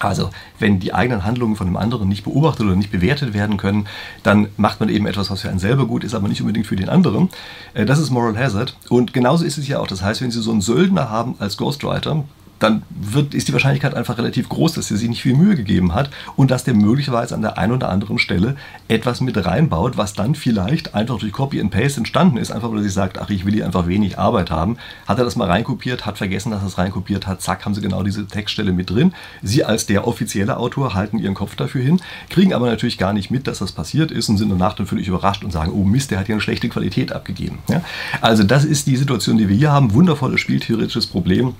Also, 0.00 0.30
wenn 0.58 0.80
die 0.80 0.94
eigenen 0.94 1.24
Handlungen 1.24 1.56
von 1.56 1.66
dem 1.66 1.76
anderen 1.76 2.08
nicht 2.08 2.24
beobachtet 2.24 2.66
oder 2.66 2.74
nicht 2.74 2.90
bewertet 2.90 3.34
werden 3.34 3.58
können, 3.58 3.86
dann 4.22 4.48
macht 4.56 4.80
man 4.80 4.88
eben 4.88 5.06
etwas, 5.06 5.30
was 5.30 5.42
für 5.42 5.50
einen 5.50 5.58
selber 5.58 5.86
gut 5.86 6.04
ist, 6.04 6.14
aber 6.14 6.26
nicht 6.26 6.40
unbedingt 6.40 6.66
für 6.66 6.76
den 6.76 6.88
anderen. 6.88 7.28
Äh, 7.74 7.84
das 7.84 7.98
ist 7.98 8.10
Moral 8.10 8.36
Hazard. 8.36 8.76
Und 8.88 9.12
genauso 9.12 9.44
ist 9.44 9.58
es 9.58 9.68
ja 9.68 9.78
auch. 9.78 9.86
Das 9.86 10.02
heißt, 10.02 10.22
wenn 10.22 10.30
Sie 10.30 10.40
so 10.40 10.50
einen 10.50 10.62
Söldner 10.62 11.10
haben 11.10 11.34
als 11.38 11.56
Ghostwriter, 11.56 12.24
dann 12.60 12.82
wird, 12.90 13.34
ist 13.34 13.48
die 13.48 13.52
Wahrscheinlichkeit 13.52 13.94
einfach 13.94 14.18
relativ 14.18 14.48
groß, 14.48 14.74
dass 14.74 14.90
er 14.90 14.96
sich 14.96 15.08
nicht 15.08 15.22
viel 15.22 15.34
Mühe 15.34 15.56
gegeben 15.56 15.94
hat 15.94 16.10
und 16.36 16.50
dass 16.50 16.62
der 16.62 16.74
möglicherweise 16.74 17.34
an 17.34 17.42
der 17.42 17.58
einen 17.58 17.72
oder 17.72 17.88
anderen 17.88 18.18
Stelle 18.18 18.56
etwas 18.86 19.20
mit 19.20 19.36
reinbaut, 19.44 19.96
was 19.96 20.12
dann 20.12 20.34
vielleicht 20.34 20.94
einfach 20.94 21.18
durch 21.18 21.32
Copy 21.32 21.60
and 21.60 21.70
Paste 21.70 21.98
entstanden 21.98 22.36
ist, 22.36 22.50
einfach 22.50 22.70
weil 22.70 22.78
er 22.78 22.84
sich 22.84 22.92
sagt, 22.92 23.18
ach, 23.18 23.30
ich 23.30 23.44
will 23.44 23.54
hier 23.54 23.64
einfach 23.64 23.86
wenig 23.86 24.18
Arbeit 24.18 24.50
haben. 24.50 24.76
Hat 25.08 25.18
er 25.18 25.24
das 25.24 25.36
mal 25.36 25.48
reinkopiert, 25.48 26.04
hat 26.06 26.18
vergessen, 26.18 26.50
dass 26.50 26.62
er 26.62 26.68
es 26.68 26.78
reinkopiert 26.78 27.26
hat, 27.26 27.40
zack, 27.40 27.64
haben 27.64 27.74
sie 27.74 27.80
genau 27.80 28.02
diese 28.02 28.26
Textstelle 28.26 28.72
mit 28.72 28.90
drin. 28.90 29.14
Sie 29.42 29.64
als 29.64 29.86
der 29.86 30.06
offizielle 30.06 30.58
Autor 30.58 30.94
halten 30.94 31.18
ihren 31.18 31.34
Kopf 31.34 31.56
dafür 31.56 31.82
hin, 31.82 32.00
kriegen 32.28 32.52
aber 32.52 32.66
natürlich 32.66 32.98
gar 32.98 33.12
nicht 33.12 33.30
mit, 33.30 33.46
dass 33.46 33.60
das 33.60 33.72
passiert 33.72 34.10
ist 34.10 34.28
und 34.28 34.36
sind 34.36 34.50
danach 34.50 34.74
dann 34.74 34.86
völlig 34.86 35.08
überrascht 35.08 35.44
und 35.44 35.52
sagen, 35.52 35.72
oh 35.72 35.84
Mist, 35.84 36.10
der 36.10 36.18
hat 36.18 36.28
ja 36.28 36.34
eine 36.34 36.42
schlechte 36.42 36.68
Qualität 36.68 37.12
abgegeben. 37.12 37.58
Ja? 37.68 37.82
Also 38.20 38.44
das 38.44 38.64
ist 38.64 38.86
die 38.86 38.96
Situation, 38.96 39.38
die 39.38 39.48
wir 39.48 39.56
hier 39.56 39.72
haben. 39.72 39.94
Wundervolles 39.94 40.40
spieltheoretisches 40.40 41.06
Problem 41.06 41.54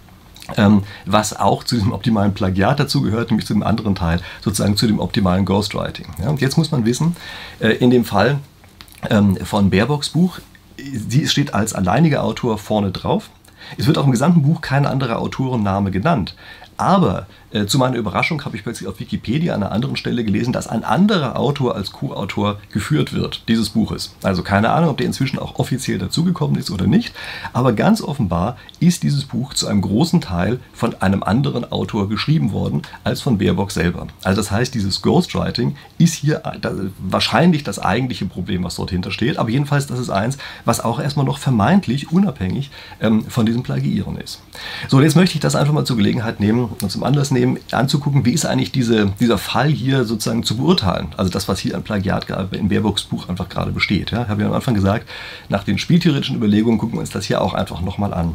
ähm, 0.56 0.82
was 1.06 1.38
auch 1.38 1.64
zu 1.64 1.74
diesem 1.74 1.92
optimalen 1.92 2.34
Plagiat 2.34 2.80
dazugehört, 2.80 3.30
nämlich 3.30 3.46
zu 3.46 3.54
dem 3.54 3.62
anderen 3.62 3.94
Teil, 3.94 4.20
sozusagen 4.40 4.76
zu 4.76 4.86
dem 4.86 5.00
optimalen 5.00 5.44
Ghostwriting. 5.44 6.06
Ja, 6.22 6.30
und 6.30 6.40
jetzt 6.40 6.56
muss 6.56 6.70
man 6.70 6.84
wissen, 6.84 7.16
äh, 7.60 7.70
in 7.70 7.90
dem 7.90 8.04
Fall 8.04 8.38
ähm, 9.08 9.36
von 9.44 9.70
Baerbocks 9.70 10.10
Buch, 10.10 10.38
sie 10.76 11.26
steht 11.28 11.54
als 11.54 11.74
alleiniger 11.74 12.22
Autor 12.24 12.58
vorne 12.58 12.90
drauf. 12.90 13.30
Es 13.76 13.86
wird 13.86 13.98
auch 13.98 14.04
im 14.04 14.10
gesamten 14.10 14.42
Buch 14.42 14.60
kein 14.60 14.86
anderer 14.86 15.18
Autorenname 15.18 15.90
genannt. 15.90 16.34
Aber 16.76 17.26
äh, 17.52 17.66
zu 17.66 17.78
meiner 17.78 17.96
Überraschung 17.96 18.44
habe 18.44 18.56
ich 18.56 18.62
plötzlich 18.62 18.88
auf 18.88 19.00
Wikipedia 19.00 19.54
an 19.54 19.62
einer 19.62 19.72
anderen 19.72 19.96
Stelle 19.96 20.24
gelesen, 20.24 20.52
dass 20.52 20.68
ein 20.68 20.84
anderer 20.84 21.38
Autor 21.38 21.74
als 21.74 21.92
Co-Autor 21.92 22.58
geführt 22.72 23.12
wird, 23.12 23.42
dieses 23.48 23.70
Buches. 23.70 24.14
Also 24.22 24.42
keine 24.42 24.70
Ahnung, 24.70 24.90
ob 24.90 24.98
der 24.98 25.06
inzwischen 25.06 25.38
auch 25.38 25.58
offiziell 25.58 25.98
dazugekommen 25.98 26.56
ist 26.58 26.70
oder 26.70 26.86
nicht. 26.86 27.12
Aber 27.52 27.72
ganz 27.72 28.02
offenbar 28.02 28.56
ist 28.78 29.02
dieses 29.02 29.24
Buch 29.24 29.54
zu 29.54 29.66
einem 29.66 29.82
großen 29.82 30.20
Teil 30.20 30.60
von 30.72 31.00
einem 31.02 31.22
anderen 31.22 31.70
Autor 31.70 32.08
geschrieben 32.08 32.52
worden 32.52 32.82
als 33.04 33.20
von 33.20 33.38
Baerbock 33.38 33.72
selber. 33.72 34.06
Also 34.22 34.40
das 34.40 34.50
heißt, 34.50 34.74
dieses 34.74 35.02
Ghostwriting 35.02 35.76
ist 35.98 36.14
hier 36.14 36.42
äh, 36.44 36.68
wahrscheinlich 36.98 37.64
das 37.64 37.78
eigentliche 37.78 38.26
Problem, 38.26 38.64
was 38.64 38.76
dort 38.76 38.90
hintersteht. 38.90 39.38
Aber 39.38 39.50
jedenfalls, 39.50 39.86
das 39.86 39.98
ist 39.98 40.10
eins, 40.10 40.38
was 40.64 40.80
auch 40.80 41.00
erstmal 41.00 41.26
noch 41.26 41.38
vermeintlich 41.38 42.12
unabhängig 42.12 42.70
ähm, 43.00 43.24
von 43.24 43.46
diesem 43.46 43.62
Plagiieren 43.62 44.16
ist. 44.16 44.40
So, 44.88 45.00
jetzt 45.00 45.16
möchte 45.16 45.34
ich 45.34 45.40
das 45.40 45.56
einfach 45.56 45.72
mal 45.72 45.84
zur 45.84 45.96
Gelegenheit 45.96 46.40
nehmen, 46.40 46.70
und 46.80 46.90
zum 46.90 47.02
Anlass 47.02 47.30
nehmen, 47.30 47.39
anzugucken, 47.72 48.24
wie 48.24 48.32
ist 48.32 48.46
eigentlich 48.46 48.72
diese, 48.72 49.12
dieser 49.20 49.38
Fall 49.38 49.68
hier 49.68 50.04
sozusagen 50.04 50.42
zu 50.42 50.56
beurteilen. 50.56 51.08
Also 51.16 51.30
das, 51.30 51.48
was 51.48 51.58
hier 51.58 51.74
an 51.74 51.82
Plagiat 51.82 52.26
in 52.52 52.68
Baerbocks 52.68 53.04
Buch 53.04 53.28
einfach 53.28 53.48
gerade 53.48 53.72
besteht. 53.72 54.10
Ja, 54.10 54.22
ich 54.22 54.28
habe 54.28 54.42
ja 54.42 54.48
am 54.48 54.54
Anfang 54.54 54.74
gesagt, 54.74 55.08
nach 55.48 55.64
den 55.64 55.78
spieltheoretischen 55.78 56.36
Überlegungen 56.36 56.78
gucken 56.78 56.96
wir 56.96 57.00
uns 57.00 57.10
das 57.10 57.26
hier 57.26 57.40
auch 57.40 57.54
einfach 57.54 57.80
nochmal 57.80 58.14
an. 58.14 58.34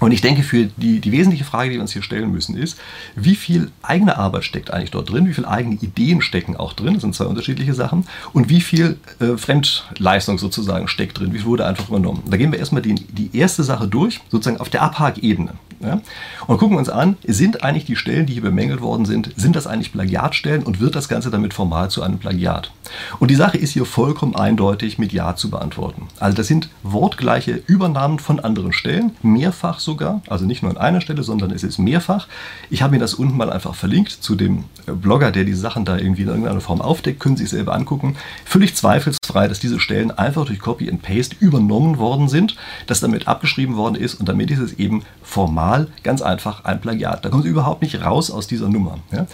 Und 0.00 0.12
ich 0.12 0.20
denke, 0.20 0.42
für 0.42 0.68
die, 0.76 1.00
die 1.00 1.12
wesentliche 1.12 1.44
Frage, 1.44 1.70
die 1.70 1.76
wir 1.76 1.82
uns 1.82 1.92
hier 1.92 2.02
stellen 2.02 2.30
müssen, 2.30 2.56
ist, 2.56 2.78
wie 3.14 3.34
viel 3.34 3.70
eigene 3.82 4.18
Arbeit 4.18 4.44
steckt 4.44 4.70
eigentlich 4.70 4.90
dort 4.90 5.10
drin, 5.10 5.26
wie 5.26 5.34
viele 5.34 5.48
eigene 5.48 5.76
Ideen 5.76 6.20
stecken 6.20 6.56
auch 6.56 6.72
drin, 6.72 6.94
das 6.94 7.02
sind 7.02 7.14
zwei 7.14 7.24
unterschiedliche 7.24 7.74
Sachen, 7.74 8.06
und 8.32 8.48
wie 8.48 8.60
viel 8.60 8.98
äh, 9.20 9.36
Fremdleistung 9.36 10.38
sozusagen 10.38 10.88
steckt 10.88 11.18
drin, 11.18 11.32
wie 11.32 11.38
viel 11.38 11.46
wurde 11.46 11.66
einfach 11.66 11.88
übernommen. 11.88 12.22
Da 12.30 12.36
gehen 12.36 12.52
wir 12.52 12.58
erstmal 12.58 12.82
die, 12.82 12.94
die 12.94 13.36
erste 13.36 13.62
Sache 13.62 13.88
durch, 13.88 14.20
sozusagen 14.30 14.60
auf 14.60 14.68
der 14.68 14.82
Abhakebene. 14.82 15.54
Ja? 15.80 16.00
Und 16.46 16.58
gucken 16.58 16.76
uns 16.76 16.88
an, 16.88 17.16
sind 17.26 17.62
eigentlich 17.62 17.84
die 17.84 17.96
Stellen, 17.96 18.26
die 18.26 18.34
hier 18.34 18.42
bemängelt 18.42 18.80
worden 18.80 19.04
sind, 19.04 19.32
sind 19.36 19.56
das 19.56 19.66
eigentlich 19.66 19.92
Plagiatstellen 19.92 20.62
und 20.62 20.80
wird 20.80 20.94
das 20.94 21.08
Ganze 21.08 21.30
damit 21.30 21.54
formal 21.54 21.90
zu 21.90 22.02
einem 22.02 22.18
Plagiat? 22.18 22.70
Und 23.18 23.30
die 23.30 23.34
Sache 23.34 23.58
ist 23.58 23.72
hier 23.72 23.84
vollkommen 23.84 24.34
eindeutig 24.34 24.98
mit 24.98 25.12
Ja 25.12 25.36
zu 25.36 25.50
beantworten. 25.50 26.08
Also 26.18 26.36
das 26.36 26.46
sind 26.46 26.68
wortgleiche 26.82 27.62
Übernahmen 27.66 28.18
von 28.18 28.40
anderen 28.40 28.72
Stellen, 28.72 29.12
mehrfach 29.22 29.78
sogar, 29.86 30.20
also 30.28 30.44
nicht 30.44 30.62
nur 30.62 30.70
an 30.70 30.76
einer 30.76 31.00
Stelle, 31.00 31.22
sondern 31.22 31.50
es 31.50 31.62
ist 31.62 31.78
mehrfach. 31.78 32.28
Ich 32.68 32.82
habe 32.82 32.92
mir 32.92 32.98
das 32.98 33.14
unten 33.14 33.38
mal 33.38 33.50
einfach 33.50 33.74
verlinkt 33.74 34.10
zu 34.10 34.34
dem 34.34 34.64
äh, 34.86 34.92
Blogger, 34.92 35.32
der 35.32 35.44
die 35.44 35.54
Sachen 35.54 35.86
da 35.86 35.96
irgendwie 35.96 36.22
in 36.22 36.28
irgendeiner 36.28 36.60
Form 36.60 36.82
aufdeckt, 36.82 37.20
können 37.20 37.38
Sie 37.38 37.44
sich 37.44 37.52
selber 37.52 37.74
angucken. 37.74 38.16
Völlig 38.44 38.74
zweifelsfrei, 38.74 39.48
dass 39.48 39.60
diese 39.60 39.80
Stellen 39.80 40.10
einfach 40.10 40.44
durch 40.44 40.58
Copy 40.58 40.90
and 40.90 41.00
Paste 41.00 41.36
übernommen 41.40 41.96
worden 41.96 42.28
sind, 42.28 42.56
dass 42.86 43.00
damit 43.00 43.26
abgeschrieben 43.26 43.76
worden 43.76 43.94
ist 43.94 44.16
und 44.16 44.28
damit 44.28 44.50
ist 44.50 44.58
es 44.58 44.74
eben 44.74 45.02
formal 45.22 45.88
ganz 46.02 46.20
einfach 46.20 46.66
ein 46.66 46.82
Plagiat. 46.82 47.24
Da 47.24 47.30
kommen 47.30 47.42
Sie 47.42 47.48
überhaupt 47.48 47.80
nicht 47.80 48.02
raus 48.02 48.30
aus 48.30 48.46
dieser 48.46 48.68
Nummer. 48.68 48.98
Ja? 49.10 49.26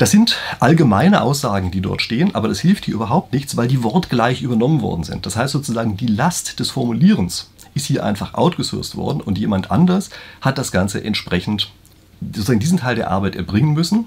Das 0.00 0.10
sind 0.10 0.38
allgemeine 0.60 1.20
Aussagen, 1.20 1.70
die 1.70 1.82
dort 1.82 2.00
stehen, 2.00 2.34
aber 2.34 2.48
das 2.48 2.58
hilft 2.58 2.86
hier 2.86 2.94
überhaupt 2.94 3.34
nichts, 3.34 3.58
weil 3.58 3.68
die 3.68 3.82
wortgleich 3.82 4.40
übernommen 4.40 4.80
worden 4.80 5.04
sind. 5.04 5.26
Das 5.26 5.36
heißt 5.36 5.52
sozusagen, 5.52 5.98
die 5.98 6.06
Last 6.06 6.58
des 6.58 6.70
Formulierens 6.70 7.49
ist 7.74 7.86
hier 7.86 8.04
einfach 8.04 8.34
outgesourced 8.34 8.96
worden 8.96 9.20
und 9.20 9.38
jemand 9.38 9.70
anders 9.70 10.10
hat 10.40 10.58
das 10.58 10.72
Ganze 10.72 11.02
entsprechend 11.02 11.70
sozusagen 12.20 12.60
diesen 12.60 12.78
Teil 12.78 12.96
der 12.96 13.10
Arbeit 13.10 13.36
erbringen 13.36 13.72
müssen 13.72 14.06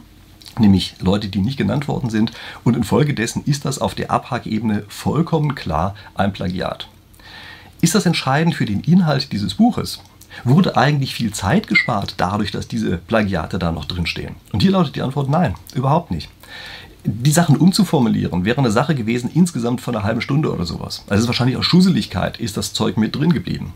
nämlich 0.60 0.96
Leute, 1.00 1.30
die 1.30 1.40
nicht 1.40 1.58
genannt 1.58 1.88
worden 1.88 2.10
sind. 2.10 2.32
Und 2.64 2.76
infolgedessen 2.76 3.44
ist 3.46 3.66
das 3.66 3.80
auf 3.80 3.96
der 3.96 4.12
Abhackebene 4.12 4.84
vollkommen 4.88 5.56
klar 5.56 5.96
ein 6.16 6.34
Plagiat. 6.34 6.88
Ist 7.82 7.96
das 7.96 8.06
entscheidend 8.06 8.56
für 8.56 8.66
den 8.66 8.82
Inhalt 8.82 9.32
dieses 9.32 9.56
Buches? 9.56 10.02
Wurde 10.44 10.78
eigentlich 10.78 11.14
viel 11.14 11.32
Zeit 11.32 11.68
gespart 11.68 12.16
dadurch, 12.18 12.50
dass 12.50 12.68
diese 12.68 12.98
Plagiate 12.98 13.60
da 13.60 13.72
noch 13.72 13.86
drinstehen? 13.86 14.36
Und 14.52 14.62
hier 14.62 14.72
lautet 14.72 14.96
die 14.96 15.02
Antwort 15.02 15.30
nein, 15.30 15.56
überhaupt 15.76 16.10
nicht. 16.10 16.30
Die 17.06 17.32
Sachen 17.32 17.58
umzuformulieren 17.58 18.46
wäre 18.46 18.60
eine 18.60 18.72
Sache 18.72 18.96
gewesen 18.96 19.30
insgesamt 19.34 19.82
von 19.82 19.96
einer 19.96 20.06
halben 20.06 20.22
Stunde 20.22 20.54
oder 20.54 20.66
sowas. 20.66 21.04
Also 21.08 21.24
ist 21.24 21.28
wahrscheinlich 21.28 21.58
aus 21.58 21.66
Schuseligkeit 21.66 22.40
ist 22.40 22.56
das 22.56 22.74
Zeug 22.74 22.96
mit 22.98 23.16
drin 23.16 23.34
geblieben. 23.34 23.74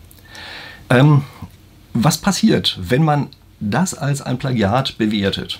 Ähm, 0.89 1.23
was 1.93 2.17
passiert, 2.17 2.79
wenn 2.81 3.03
man 3.03 3.27
das 3.59 3.93
als 3.93 4.21
ein 4.21 4.37
Plagiat 4.37 4.97
bewertet? 4.97 5.59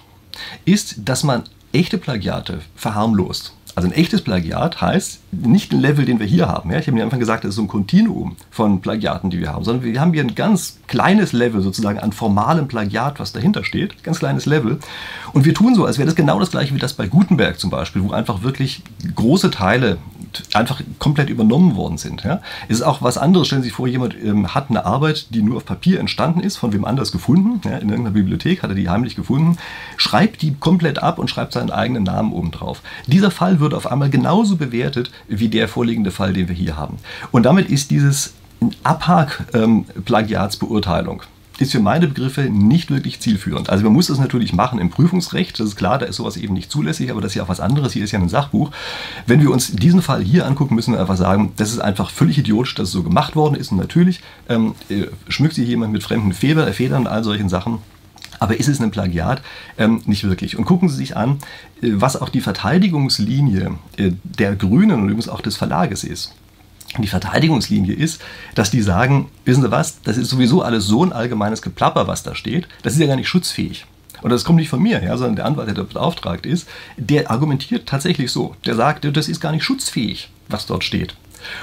Ist, 0.64 0.98
dass 1.04 1.24
man 1.24 1.44
echte 1.74 1.98
Plagiate 1.98 2.60
verharmlost. 2.76 3.54
Also 3.78 3.90
ein 3.90 3.94
echtes 3.94 4.24
Plagiat 4.24 4.82
heißt 4.82 5.20
nicht 5.32 5.72
ein 5.72 5.80
Level, 5.80 6.04
den 6.04 6.20
wir 6.20 6.26
hier 6.26 6.48
haben. 6.48 6.72
Ja? 6.72 6.80
Ich 6.80 6.88
habe 6.88 6.98
am 6.98 7.04
Anfang 7.04 7.20
gesagt, 7.20 7.44
das 7.44 7.50
ist 7.50 7.58
so 7.58 7.62
ein 7.62 7.68
Kontinuum 7.68 8.36
von 8.50 8.82
Plagiaten, 8.82 9.30
die 9.30 9.40
wir 9.40 9.54
haben, 9.54 9.64
sondern 9.64 9.86
wir 9.86 10.02
haben 10.02 10.14
hier 10.14 10.24
ein 10.24 10.34
ganz 10.34 10.80
kleines 10.88 11.32
Level 11.32 11.62
sozusagen 11.62 12.00
an 12.00 12.12
formalem 12.12 12.68
Plagiat, 12.68 13.20
was 13.20 13.34
dahinter 13.34 13.64
steht. 13.64 14.02
Ganz 14.02 14.18
kleines 14.18 14.48
Level. 14.48 14.80
Und 15.32 15.46
wir 15.46 15.54
tun 15.54 15.76
so, 15.76 15.86
als 15.86 16.00
wäre 16.00 16.08
das 16.08 16.16
genau 16.16 16.40
das 16.40 16.50
gleiche 16.50 16.74
wie 16.74 16.80
das 16.80 16.94
bei 16.94 17.06
Gutenberg 17.06 17.60
zum 17.60 17.70
Beispiel, 17.70 18.02
wo 18.02 18.10
einfach 18.10 18.42
wirklich 18.42 18.82
große 19.14 19.52
Teile 19.52 20.00
einfach 20.54 20.82
komplett 21.00 21.30
übernommen 21.30 21.76
worden 21.76 21.98
sind. 21.98 22.24
Ja? 22.24 22.42
Es 22.68 22.78
ist 22.78 22.84
auch 22.84 23.02
was 23.02 23.18
anderes. 23.18 23.48
Stellen 23.48 23.62
Sie 23.62 23.70
sich 23.70 23.76
vor, 23.76 23.88
jemand 23.88 24.16
ähm, 24.16 24.54
hat 24.54 24.70
eine 24.70 24.86
Arbeit, 24.86 25.28
die 25.32 25.42
nur 25.42 25.58
auf 25.58 25.66
Papier 25.66 26.00
entstanden 26.00 26.42
ist, 26.42 26.58
von 26.58 26.74
wem 26.74 26.86
anders 26.86 27.12
gefunden. 27.12 27.62
Ja? 27.64 27.78
In 27.78 27.90
irgendeiner 27.90 28.14
Bibliothek 28.14 28.62
hat 28.64 28.70
er 28.70 28.76
die 28.76 28.90
heimlich 28.90 29.16
gefunden, 29.16 29.58
schreibt 29.98 30.42
die 30.42 30.56
komplett 30.56 31.02
ab 31.02 31.20
und 31.20 31.30
schreibt 31.30 31.54
seinen 31.54 31.72
eigenen 31.72 32.04
Namen 32.04 32.32
oben 32.32 32.52
drauf. 32.52 32.82
Dieser 33.08 33.32
Fall 33.32 33.60
wird 33.60 33.74
auf 33.74 33.92
einmal 33.92 34.10
genauso 34.10 34.56
bewertet 34.58 35.12
wie 35.28 35.50
der 35.50 35.68
vorliegende 35.68 36.12
Fall, 36.12 36.34
den 36.34 36.48
wir 36.48 36.56
hier 36.56 36.78
haben. 36.78 36.98
Und 37.32 37.44
damit 37.44 37.70
ist 37.70 37.92
dieses 37.92 38.34
Abhak-Plagiatsbeurteilung. 38.84 41.22
Ähm, 41.22 41.28
ist 41.60 41.72
für 41.72 41.80
meine 41.80 42.08
Begriffe 42.08 42.44
nicht 42.44 42.92
wirklich 42.92 43.20
zielführend. 43.20 43.70
Also 43.70 43.84
man 43.84 43.94
muss 43.94 44.08
das 44.08 44.20
natürlich 44.20 44.54
machen 44.54 44.80
im 44.80 44.90
Prüfungsrecht, 44.90 45.60
das 45.60 45.70
ist 45.70 45.76
klar, 45.76 45.98
da 45.98 46.06
ist 46.06 46.18
sowas 46.18 46.38
eben 46.38 46.54
nicht 46.54 46.72
zulässig, 46.72 47.12
aber 47.12 47.22
das 47.22 47.32
ist 47.32 47.36
ja 47.36 47.44
auch 47.44 47.50
was 47.50 47.60
anderes, 47.60 47.94
hier 47.94 48.04
ist 48.04 48.12
ja 48.12 48.20
ein 48.20 48.30
Sachbuch. 48.30 48.72
Wenn 49.26 49.42
wir 49.42 49.52
uns 49.52 49.72
diesen 49.72 50.02
Fall 50.02 50.24
hier 50.24 50.46
angucken, 50.46 50.76
müssen 50.76 50.94
wir 50.94 51.00
einfach 51.00 51.18
sagen, 51.18 51.54
das 51.58 51.72
ist 51.72 51.80
einfach 51.80 52.10
völlig 52.10 52.38
idiotisch, 52.38 52.76
dass 52.76 52.90
es 52.90 52.94
so 52.94 53.04
gemacht 53.04 53.36
worden 53.36 53.56
ist 53.56 53.72
und 53.72 53.78
natürlich 53.78 54.22
ähm, 54.50 54.76
äh, 54.90 55.06
schmückt 55.28 55.56
sich 55.56 55.68
jemand 55.68 55.94
mit 55.94 56.04
fremden 56.04 56.34
Federn, 56.34 56.72
Federn 56.74 57.02
und 57.02 57.08
all 57.08 57.24
solchen 57.24 57.50
Sachen. 57.50 57.80
Aber 58.40 58.60
ist 58.60 58.68
es 58.68 58.80
ein 58.80 58.92
Plagiat? 58.92 59.42
Ähm, 59.80 60.02
nicht 60.06 60.24
wirklich. 60.24 60.58
Und 60.58 60.66
gucken 60.66 60.90
Sie 60.90 60.96
sich 60.96 61.18
an, 61.18 61.40
äh, 61.82 61.90
was 61.94 62.22
auch 62.22 62.30
die 62.30 62.42
Verteidigungslinie 62.42 63.72
äh, 63.98 64.12
der 64.24 64.56
Grünen 64.56 65.02
und 65.02 65.06
übrigens 65.06 65.30
auch 65.30 65.42
des 65.42 65.58
Verlages 65.58 66.04
ist 66.04 66.34
die 66.98 67.08
Verteidigungslinie 67.08 67.94
ist, 67.94 68.22
dass 68.56 68.72
die 68.72 68.82
sagen, 68.82 69.30
wissen 69.46 69.62
Sie 69.62 69.72
was, 69.72 70.02
das 70.02 70.18
ist 70.18 70.30
sowieso 70.30 70.62
alles 70.62 70.86
so 70.86 71.04
ein 71.04 71.14
allgemeines 71.14 71.62
Geplapper, 71.62 72.08
was 72.08 72.24
da 72.24 72.36
steht, 72.36 72.68
das 72.84 72.94
ist 72.94 73.00
ja 73.00 73.08
gar 73.08 73.16
nicht 73.16 73.28
schutzfähig. 73.28 73.86
Und 74.22 74.32
das 74.32 74.46
kommt 74.46 74.58
nicht 74.58 74.70
von 74.70 74.82
mir, 74.82 75.04
ja, 75.04 75.16
sondern 75.18 75.36
der 75.36 75.46
Anwalt, 75.46 75.68
der 75.68 75.76
da 75.76 75.84
beauftragt 75.84 76.46
ist, 76.46 76.68
der 76.98 77.30
argumentiert 77.30 77.88
tatsächlich 77.88 78.32
so. 78.32 78.56
Der 78.66 78.76
sagt, 78.76 79.06
das 79.16 79.30
ist 79.30 79.40
gar 79.40 79.52
nicht 79.52 79.64
schutzfähig, 79.64 80.30
was 80.50 80.66
dort 80.66 80.84
steht. 80.84 81.16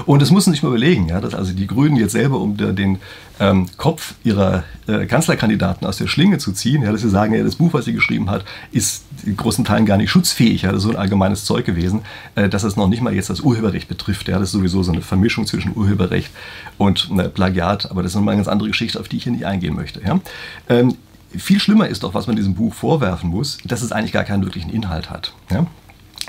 Und 0.06 0.22
das 0.22 0.30
muss 0.30 0.46
man 0.46 0.54
sich 0.54 0.62
mal 0.62 0.70
überlegen, 0.70 1.08
ja, 1.08 1.20
dass 1.20 1.34
also 1.34 1.52
die 1.52 1.66
Grünen 1.66 1.96
jetzt 1.96 2.12
selber, 2.12 2.40
um 2.40 2.56
den 2.56 2.98
ähm, 3.40 3.66
Kopf 3.76 4.14
ihrer 4.22 4.64
äh, 4.86 5.06
Kanzlerkandidaten 5.06 5.86
aus 5.86 5.98
der 5.98 6.06
Schlinge 6.06 6.38
zu 6.38 6.52
ziehen, 6.52 6.82
ja, 6.82 6.92
dass 6.92 7.00
sie 7.00 7.10
sagen, 7.10 7.34
ja, 7.34 7.42
das 7.42 7.56
Buch, 7.56 7.72
was 7.72 7.84
sie 7.84 7.92
geschrieben 7.92 8.30
hat, 8.30 8.44
ist 8.70 9.04
in 9.24 9.36
großen 9.36 9.64
Teilen 9.64 9.86
gar 9.86 9.96
nicht 9.96 10.10
schutzfähig. 10.10 10.62
Ja, 10.62 10.70
das 10.70 10.78
ist 10.78 10.84
so 10.84 10.90
ein 10.90 10.96
allgemeines 10.96 11.44
Zeug 11.44 11.64
gewesen, 11.64 12.02
äh, 12.34 12.48
dass 12.48 12.62
es 12.62 12.76
noch 12.76 12.88
nicht 12.88 13.02
mal 13.02 13.14
jetzt 13.14 13.30
das 13.30 13.40
Urheberrecht 13.40 13.88
betrifft. 13.88 14.28
Ja, 14.28 14.38
das 14.38 14.48
ist 14.48 14.52
sowieso 14.52 14.82
so 14.82 14.92
eine 14.92 15.02
Vermischung 15.02 15.46
zwischen 15.46 15.76
Urheberrecht 15.76 16.30
und 16.78 17.10
äh, 17.18 17.28
Plagiat, 17.28 17.90
aber 17.90 18.02
das 18.02 18.12
ist 18.12 18.16
nochmal 18.16 18.32
eine 18.32 18.40
ganz 18.40 18.48
andere 18.48 18.68
Geschichte, 18.68 19.00
auf 19.00 19.08
die 19.08 19.16
ich 19.16 19.24
hier 19.24 19.32
nicht 19.32 19.46
eingehen 19.46 19.74
möchte. 19.74 20.00
Ja. 20.04 20.20
Ähm, 20.68 20.96
viel 21.36 21.60
schlimmer 21.60 21.88
ist 21.88 22.04
doch, 22.04 22.14
was 22.14 22.26
man 22.26 22.36
diesem 22.36 22.54
Buch 22.54 22.74
vorwerfen 22.74 23.30
muss, 23.30 23.58
dass 23.64 23.82
es 23.82 23.92
eigentlich 23.92 24.12
gar 24.12 24.24
keinen 24.24 24.44
wirklichen 24.44 24.70
Inhalt 24.70 25.10
hat. 25.10 25.32
Ja? 25.50 25.66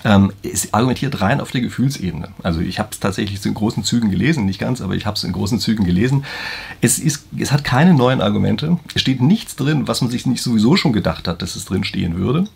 Ähm, 0.06 0.32
es 0.44 0.72
argumentiert 0.72 1.20
rein 1.20 1.42
auf 1.42 1.50
der 1.50 1.62
Gefühlsebene. 1.62 2.30
Also 2.44 2.62
ich 2.62 2.78
habe 2.78 2.90
es 2.92 3.00
tatsächlich 3.00 3.44
in 3.44 3.56
großen 3.56 3.84
Zügen 3.84 4.12
gelesen, 4.12 4.46
nicht 4.46 4.60
ganz, 4.60 4.80
aber 4.80 4.94
ich 4.94 5.08
habe 5.08 5.18
es 5.18 5.24
in 5.24 5.34
großen 5.34 5.60
Zügen 5.60 5.84
gelesen. 5.84 6.24
Es, 6.80 7.00
ist, 7.00 7.26
es 7.38 7.52
hat 7.52 7.64
keine 7.64 7.96
neuen 7.96 8.22
Argumente. 8.22 8.78
Es 8.94 9.02
steht 9.02 9.20
nichts 9.20 9.56
drin, 9.56 9.88
was 9.88 10.02
man 10.02 10.12
sich 10.12 10.28
nicht 10.28 10.44
sowieso 10.44 10.76
schon 10.76 10.94
gedacht 10.94 11.28
hat, 11.28 11.42
dass 11.42 11.56
es 11.56 11.66
drin 11.66 11.84
stehen 11.84 12.18
würde. 12.18 12.48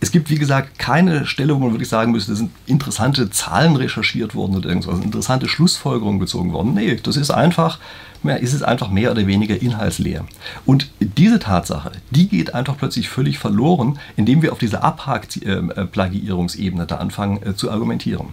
Es 0.00 0.12
gibt, 0.12 0.30
wie 0.30 0.38
gesagt, 0.38 0.78
keine 0.78 1.26
Stelle, 1.26 1.54
wo 1.54 1.58
man 1.58 1.72
wirklich 1.72 1.90
sagen 1.90 2.10
müsste, 2.10 2.32
da 2.32 2.38
sind 2.38 2.50
interessante 2.66 3.28
Zahlen 3.28 3.76
recherchiert 3.76 4.34
worden 4.34 4.56
oder 4.56 4.70
irgendwas, 4.70 4.98
interessante 5.00 5.46
Schlussfolgerungen 5.46 6.20
gezogen 6.20 6.54
worden. 6.54 6.72
Nee, 6.72 6.96
das 7.02 7.18
ist 7.18 7.30
einfach 7.30 7.78
ist 8.32 8.54
es 8.54 8.62
einfach 8.62 8.90
mehr 8.90 9.10
oder 9.10 9.26
weniger 9.26 9.60
inhaltsleer. 9.60 10.24
Und 10.64 10.90
diese 10.98 11.38
Tatsache, 11.38 11.92
die 12.10 12.28
geht 12.28 12.54
einfach 12.54 12.76
plötzlich 12.76 13.08
völlig 13.08 13.38
verloren, 13.38 13.98
indem 14.16 14.42
wir 14.42 14.52
auf 14.52 14.58
dieser 14.58 14.82
Abhak-Plagiierungsebene 14.82 16.86
da 16.86 16.96
anfangen 16.96 17.42
äh, 17.42 17.54
zu 17.54 17.70
argumentieren. 17.70 18.28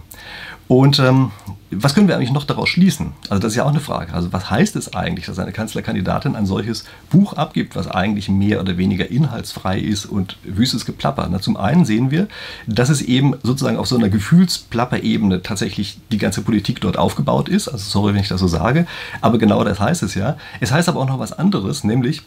Und 0.72 0.98
ähm, 1.00 1.32
was 1.70 1.94
können 1.94 2.08
wir 2.08 2.16
eigentlich 2.16 2.32
noch 2.32 2.44
daraus 2.44 2.70
schließen? 2.70 3.12
Also 3.28 3.42
das 3.42 3.52
ist 3.52 3.56
ja 3.56 3.64
auch 3.64 3.68
eine 3.68 3.80
Frage. 3.80 4.14
Also 4.14 4.32
was 4.32 4.48
heißt 4.48 4.74
es 4.76 4.94
eigentlich, 4.94 5.26
dass 5.26 5.38
eine 5.38 5.52
Kanzlerkandidatin 5.52 6.34
ein 6.34 6.46
solches 6.46 6.86
Buch 7.10 7.34
abgibt, 7.34 7.76
was 7.76 7.88
eigentlich 7.88 8.30
mehr 8.30 8.58
oder 8.58 8.78
weniger 8.78 9.10
inhaltsfrei 9.10 9.78
ist 9.78 10.06
und 10.06 10.38
wüstes 10.44 10.86
Geplapper? 10.86 11.28
Na, 11.30 11.42
zum 11.42 11.58
einen 11.58 11.84
sehen 11.84 12.10
wir, 12.10 12.26
dass 12.66 12.88
es 12.88 13.02
eben 13.02 13.34
sozusagen 13.42 13.76
auf 13.76 13.86
so 13.86 13.98
einer 13.98 14.08
Gefühlsplapper-Ebene 14.08 15.42
tatsächlich 15.42 16.00
die 16.10 16.16
ganze 16.16 16.40
Politik 16.40 16.80
dort 16.80 16.96
aufgebaut 16.96 17.50
ist. 17.50 17.68
Also 17.68 17.90
sorry, 17.90 18.14
wenn 18.14 18.22
ich 18.22 18.28
das 18.28 18.40
so 18.40 18.48
sage, 18.48 18.86
aber 19.20 19.36
genau 19.36 19.64
das 19.64 19.78
heißt 19.78 20.02
es 20.02 20.14
ja. 20.14 20.38
Es 20.60 20.72
heißt 20.72 20.88
aber 20.88 21.00
auch 21.00 21.08
noch 21.08 21.18
was 21.18 21.34
anderes, 21.34 21.84
nämlich, 21.84 22.22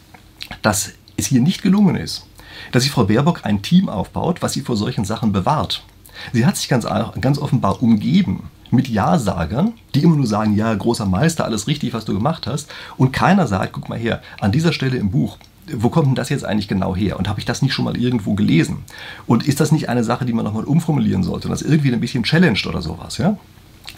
dass 0.62 0.92
es 1.16 1.26
hier 1.26 1.40
nicht 1.40 1.62
gelungen 1.62 1.96
ist, 1.96 2.24
dass 2.70 2.84
sich 2.84 2.92
Frau 2.92 3.06
Baerbock 3.06 3.40
ein 3.42 3.62
Team 3.62 3.88
aufbaut, 3.88 4.40
was 4.40 4.52
sie 4.52 4.60
vor 4.60 4.76
solchen 4.76 5.04
Sachen 5.04 5.32
bewahrt. 5.32 5.82
Sie 6.32 6.46
hat 6.46 6.56
sich 6.56 6.68
ganz, 6.68 6.86
ganz 7.20 7.38
offenbar 7.38 7.82
umgeben 7.82 8.44
mit 8.70 8.88
Ja-Sagern, 8.88 9.74
die 9.94 10.02
immer 10.02 10.16
nur 10.16 10.26
sagen, 10.26 10.56
ja, 10.56 10.74
großer 10.74 11.06
Meister, 11.06 11.44
alles 11.44 11.66
richtig, 11.66 11.94
was 11.94 12.04
du 12.04 12.14
gemacht 12.14 12.46
hast. 12.46 12.68
Und 12.96 13.12
keiner 13.12 13.46
sagt, 13.46 13.72
guck 13.72 13.88
mal 13.88 13.98
her, 13.98 14.22
an 14.40 14.52
dieser 14.52 14.72
Stelle 14.72 14.96
im 14.96 15.10
Buch, 15.10 15.38
wo 15.72 15.88
kommt 15.88 16.06
denn 16.06 16.14
das 16.14 16.28
jetzt 16.28 16.44
eigentlich 16.44 16.68
genau 16.68 16.94
her? 16.94 17.18
Und 17.18 17.28
habe 17.28 17.40
ich 17.40 17.44
das 17.44 17.62
nicht 17.62 17.74
schon 17.74 17.84
mal 17.84 17.96
irgendwo 17.96 18.34
gelesen? 18.34 18.84
Und 19.26 19.46
ist 19.46 19.60
das 19.60 19.72
nicht 19.72 19.88
eine 19.88 20.04
Sache, 20.04 20.24
die 20.24 20.32
man 20.32 20.44
nochmal 20.44 20.64
umformulieren 20.64 21.22
sollte 21.22 21.48
und 21.48 21.52
das 21.52 21.62
irgendwie 21.62 21.92
ein 21.92 22.00
bisschen 22.00 22.22
challenged 22.22 22.66
oder 22.66 22.82
sowas, 22.82 23.18
ja? 23.18 23.36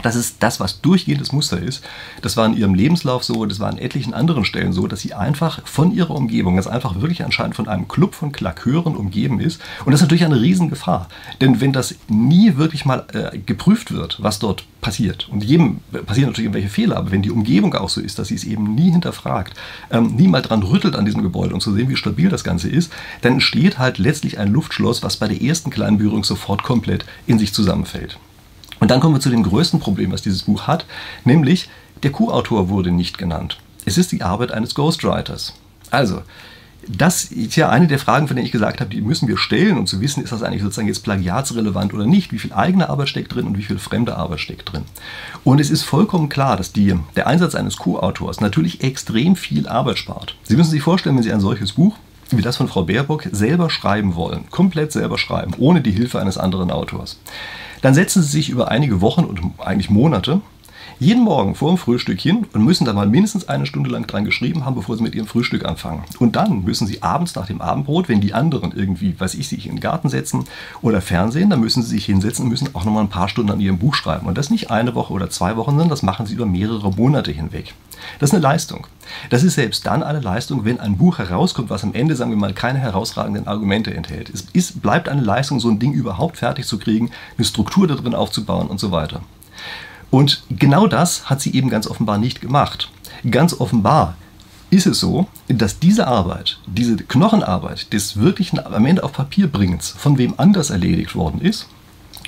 Das 0.03 0.15
ist 0.15 0.37
das, 0.41 0.61
was 0.61 0.81
durchgehendes 0.81 1.33
Muster 1.33 1.61
ist. 1.61 1.83
Das 2.23 2.37
war 2.37 2.47
in 2.47 2.57
ihrem 2.57 2.75
Lebenslauf 2.75 3.25
so, 3.25 3.47
das 3.47 3.59
war 3.59 3.69
an 3.69 3.79
etlichen 3.79 4.15
anderen 4.15 4.45
Stellen 4.45 4.73
so, 4.73 4.87
dass 4.87 5.01
sie 5.01 5.15
einfach 5.15 5.61
von 5.67 5.93
ihrer 5.93 6.15
Umgebung, 6.15 6.57
das 6.57 6.69
einfach 6.69 7.01
wirklich 7.01 7.25
anscheinend 7.25 7.57
von 7.57 7.69
einem 7.69 7.89
Club 7.89 8.15
von 8.15 8.31
Klakeuren 8.31 8.95
umgeben 8.95 9.41
ist. 9.41 9.61
Und 9.85 9.93
das 9.93 10.01
ist 10.01 10.05
natürlich 10.05 10.25
eine 10.25 10.41
Riesengefahr. 10.41 11.09
Denn 11.41 11.61
wenn 11.61 11.73
das 11.73 11.97
nie 12.09 12.57
wirklich 12.57 12.85
mal 12.85 13.07
äh, 13.13 13.39
geprüft 13.39 13.93
wird, 13.93 14.23
was 14.23 14.39
dort 14.39 14.65
passiert, 14.81 15.29
und 15.31 15.43
jedem 15.43 15.81
passieren 16.07 16.31
natürlich 16.31 16.47
irgendwelche 16.47 16.69
Fehler, 16.69 16.97
aber 16.97 17.11
wenn 17.11 17.23
die 17.23 17.33
Umgebung 17.33 17.75
auch 17.75 17.89
so 17.89 18.01
ist, 18.01 18.21
dass 18.21 18.29
sie 18.29 18.37
es 18.37 18.45
eben 18.45 18.75
nie 18.77 18.93
hinterfragt, 18.93 19.55
ähm, 19.91 20.15
nie 20.15 20.29
mal 20.29 20.43
dran 20.43 20.63
rüttelt 20.63 20.95
an 20.95 21.05
diesem 21.05 21.23
Gebäude, 21.23 21.55
um 21.55 21.61
zu 21.61 21.73
sehen, 21.73 21.89
wie 21.89 21.97
stabil 21.97 22.29
das 22.29 22.45
Ganze 22.45 22.69
ist, 22.69 22.93
dann 23.23 23.35
entsteht 23.35 23.79
halt 23.79 23.99
letztlich 23.99 24.39
ein 24.39 24.53
Luftschloss, 24.53 25.03
was 25.03 25.17
bei 25.17 25.27
der 25.27 25.43
ersten 25.43 25.71
kleinen 25.71 25.99
Berührung 25.99 26.23
sofort 26.23 26.63
komplett 26.63 27.05
in 27.27 27.39
sich 27.39 27.53
zusammenfällt. 27.53 28.19
Und 28.81 28.91
dann 28.91 29.01
kommen 29.01 29.15
wir 29.15 29.21
zu 29.21 29.31
dem 29.31 29.43
größten 29.43 29.81
Problem, 29.81 30.13
was 30.13 30.23
dieses 30.23 30.43
Buch 30.43 30.67
hat, 30.67 30.87
nämlich 31.25 31.69
der 32.03 32.13
Co-Autor 32.13 32.69
wurde 32.69 32.91
nicht 32.91 33.19
genannt. 33.19 33.59
Es 33.85 33.99
ist 33.99 34.13
die 34.13 34.23
Arbeit 34.23 34.53
eines 34.53 34.75
Ghostwriters. 34.75 35.55
Also, 35.91 36.23
das 36.87 37.25
ist 37.25 37.57
ja 37.57 37.69
eine 37.69 37.87
der 37.87 37.99
Fragen, 37.99 38.29
von 38.29 38.37
denen 38.37 38.47
ich 38.47 38.53
gesagt 38.53 38.81
habe, 38.81 38.91
die 38.91 39.01
müssen 39.01 39.29
wir 39.29 39.37
stellen, 39.37 39.79
um 39.79 39.87
zu 39.87 40.01
wissen, 40.01 40.23
ist 40.23 40.33
das 40.33 40.43
eigentlich 40.43 40.63
sozusagen 40.63 40.89
jetzt 40.89 41.05
plagiatsrelevant 41.05 41.93
oder 41.93 42.07
nicht, 42.07 42.33
wie 42.33 42.39
viel 42.39 42.53
eigene 42.53 42.89
Arbeit 42.89 43.09
steckt 43.09 43.35
drin 43.35 43.47
und 43.47 43.59
wie 43.59 43.63
viel 43.63 43.79
fremde 43.79 44.17
Arbeit 44.17 44.41
steckt 44.41 44.73
drin. 44.73 44.85
Und 45.45 45.61
es 45.61 45.71
ist 45.71 45.83
vollkommen 45.83 46.29
klar, 46.29 46.57
dass 46.57 46.73
die, 46.73 46.95
der 47.17 47.27
Einsatz 47.27 47.55
eines 47.55 47.77
Co-Autors 47.77 48.41
natürlich 48.41 48.83
extrem 48.83 49.37
viel 49.37 49.69
Arbeit 49.69 49.99
spart. 49.99 50.37
Sie 50.45 50.57
müssen 50.57 50.71
sich 50.71 50.83
vorstellen, 50.83 51.17
wenn 51.17 51.23
Sie 51.23 51.33
ein 51.33 51.41
solches 51.41 51.73
Buch 51.73 51.97
wie 52.37 52.43
das 52.43 52.57
von 52.57 52.69
Frau 52.69 52.83
Baerbock 52.83 53.29
selber 53.33 53.71
schreiben 53.71 54.15
wollen, 54.15 54.51
komplett 54.51 54.93
selber 54.93 55.19
schreiben, 55.19 55.55
ohne 55.59 55.81
die 55.81 55.93
Hilfe 55.93 56.21
eines 56.21 56.39
anderen 56.39 56.71
Autors. 56.71 57.19
Dann 57.81 57.95
setzen 57.95 58.23
sie 58.23 58.29
sich 58.29 58.51
über 58.51 58.71
einige 58.71 59.01
Wochen 59.01 59.25
und 59.25 59.41
eigentlich 59.59 59.91
Monate 59.91 60.41
jeden 60.99 61.23
Morgen 61.23 61.55
vor 61.55 61.71
dem 61.71 61.79
Frühstück 61.79 62.21
hin 62.21 62.47
und 62.53 62.65
müssen 62.65 62.85
da 62.85 62.93
mal 62.93 63.07
mindestens 63.07 63.49
eine 63.49 63.67
Stunde 63.67 63.91
lang 63.91 64.07
dran 64.07 64.25
geschrieben 64.25 64.65
haben, 64.65 64.75
bevor 64.75 64.97
sie 64.97 65.03
mit 65.03 65.15
ihrem 65.15 65.27
Frühstück 65.27 65.65
anfangen. 65.65 66.05
Und 66.19 66.37
dann 66.37 66.65
müssen 66.65 66.87
sie 66.87 67.03
abends 67.03 67.35
nach 67.35 67.47
dem 67.47 67.61
Abendbrot, 67.61 68.09
wenn 68.09 68.21
die 68.21 68.35
anderen 68.35 68.73
irgendwie, 68.77 69.19
weiß 69.19 69.35
ich, 69.35 69.49
sich 69.49 69.67
in 69.67 69.77
den 69.77 69.81
Garten 69.81 70.09
setzen 70.09 70.45
oder 70.83 71.01
Fernsehen, 71.01 71.51
dann 71.51 71.61
müssen 71.61 71.83
sie 71.83 71.91
sich 71.91 72.07
hinsetzen 72.07 72.45
und 72.45 72.51
müssen 72.51 72.75
auch 72.75 72.85
nochmal 72.85 73.05
ein 73.05 73.11
paar 73.11 73.29
Stunden 73.29 73.53
an 73.53 73.61
ihrem 73.61 73.79
Buch 73.79 73.95
schreiben. 73.95 74.27
Und 74.27 74.39
das 74.39 74.51
nicht 74.51 74.71
eine 74.71 74.95
Woche 74.95 75.13
oder 75.13 75.31
zwei 75.31 75.57
Wochen, 75.57 75.73
sondern 75.73 75.89
das 75.89 76.03
machen 76.03 76.27
sie 76.27 76.35
über 76.35 76.47
mehrere 76.47 76.91
Monate 76.93 77.31
hinweg. 77.31 77.75
Das 78.19 78.31
ist 78.31 78.35
eine 78.35 78.43
Leistung. 78.43 78.87
Das 79.31 79.43
ist 79.43 79.55
selbst 79.55 79.87
dann 79.87 80.03
eine 80.03 80.21
Leistung, 80.21 80.65
wenn 80.65 80.81
ein 80.81 80.97
Buch 80.97 81.19
herauskommt, 81.19 81.71
was 81.71 81.85
am 81.85 81.95
Ende, 81.95 82.17
sagen 82.17 82.31
wir 82.31 82.39
mal, 82.39 82.53
keine 82.53 82.79
herausragenden 82.79 83.47
Argumente 83.47 83.95
enthält. 83.95 84.31
Es 84.31 84.47
ist, 84.53 84.83
bleibt 84.83 85.09
eine 85.09 85.23
Leistung, 85.23 85.61
so 85.61 85.69
ein 85.69 85.79
Ding 85.79 85.93
überhaupt 85.93 86.37
fertig 86.37 86.67
zu 86.67 86.79
kriegen, 86.79 87.11
eine 87.37 87.45
Struktur 87.45 87.87
da 87.87 87.95
drin 87.95 88.15
aufzubauen 88.15 88.69
und 88.69 88.81
so 88.81 88.93
weiter. 88.93 89.23
Und 90.11 90.43
genau 90.51 90.87
das 90.87 91.29
hat 91.29 91.41
sie 91.41 91.55
eben 91.55 91.71
ganz 91.71 91.87
offenbar 91.87 92.19
nicht 92.19 92.41
gemacht. 92.41 92.91
Ganz 93.31 93.59
offenbar 93.61 94.17
ist 94.71 94.87
es 94.87 95.01
so, 95.01 95.27
dass 95.49 95.79
diese 95.79 96.07
Arbeit, 96.07 96.59
diese 96.67 96.97
Knochenarbeit 96.97 97.93
des 97.93 98.17
wirklichen 98.17 98.59
am 98.65 98.87
Ende 98.87 99.03
auf 99.03 99.13
Papier 99.13 99.47
bringens 99.47 99.91
von 99.91 100.19
wem 100.19 100.35
anders 100.37 100.71
erledigt 100.71 101.15
worden 101.15 101.41
ist 101.41 101.67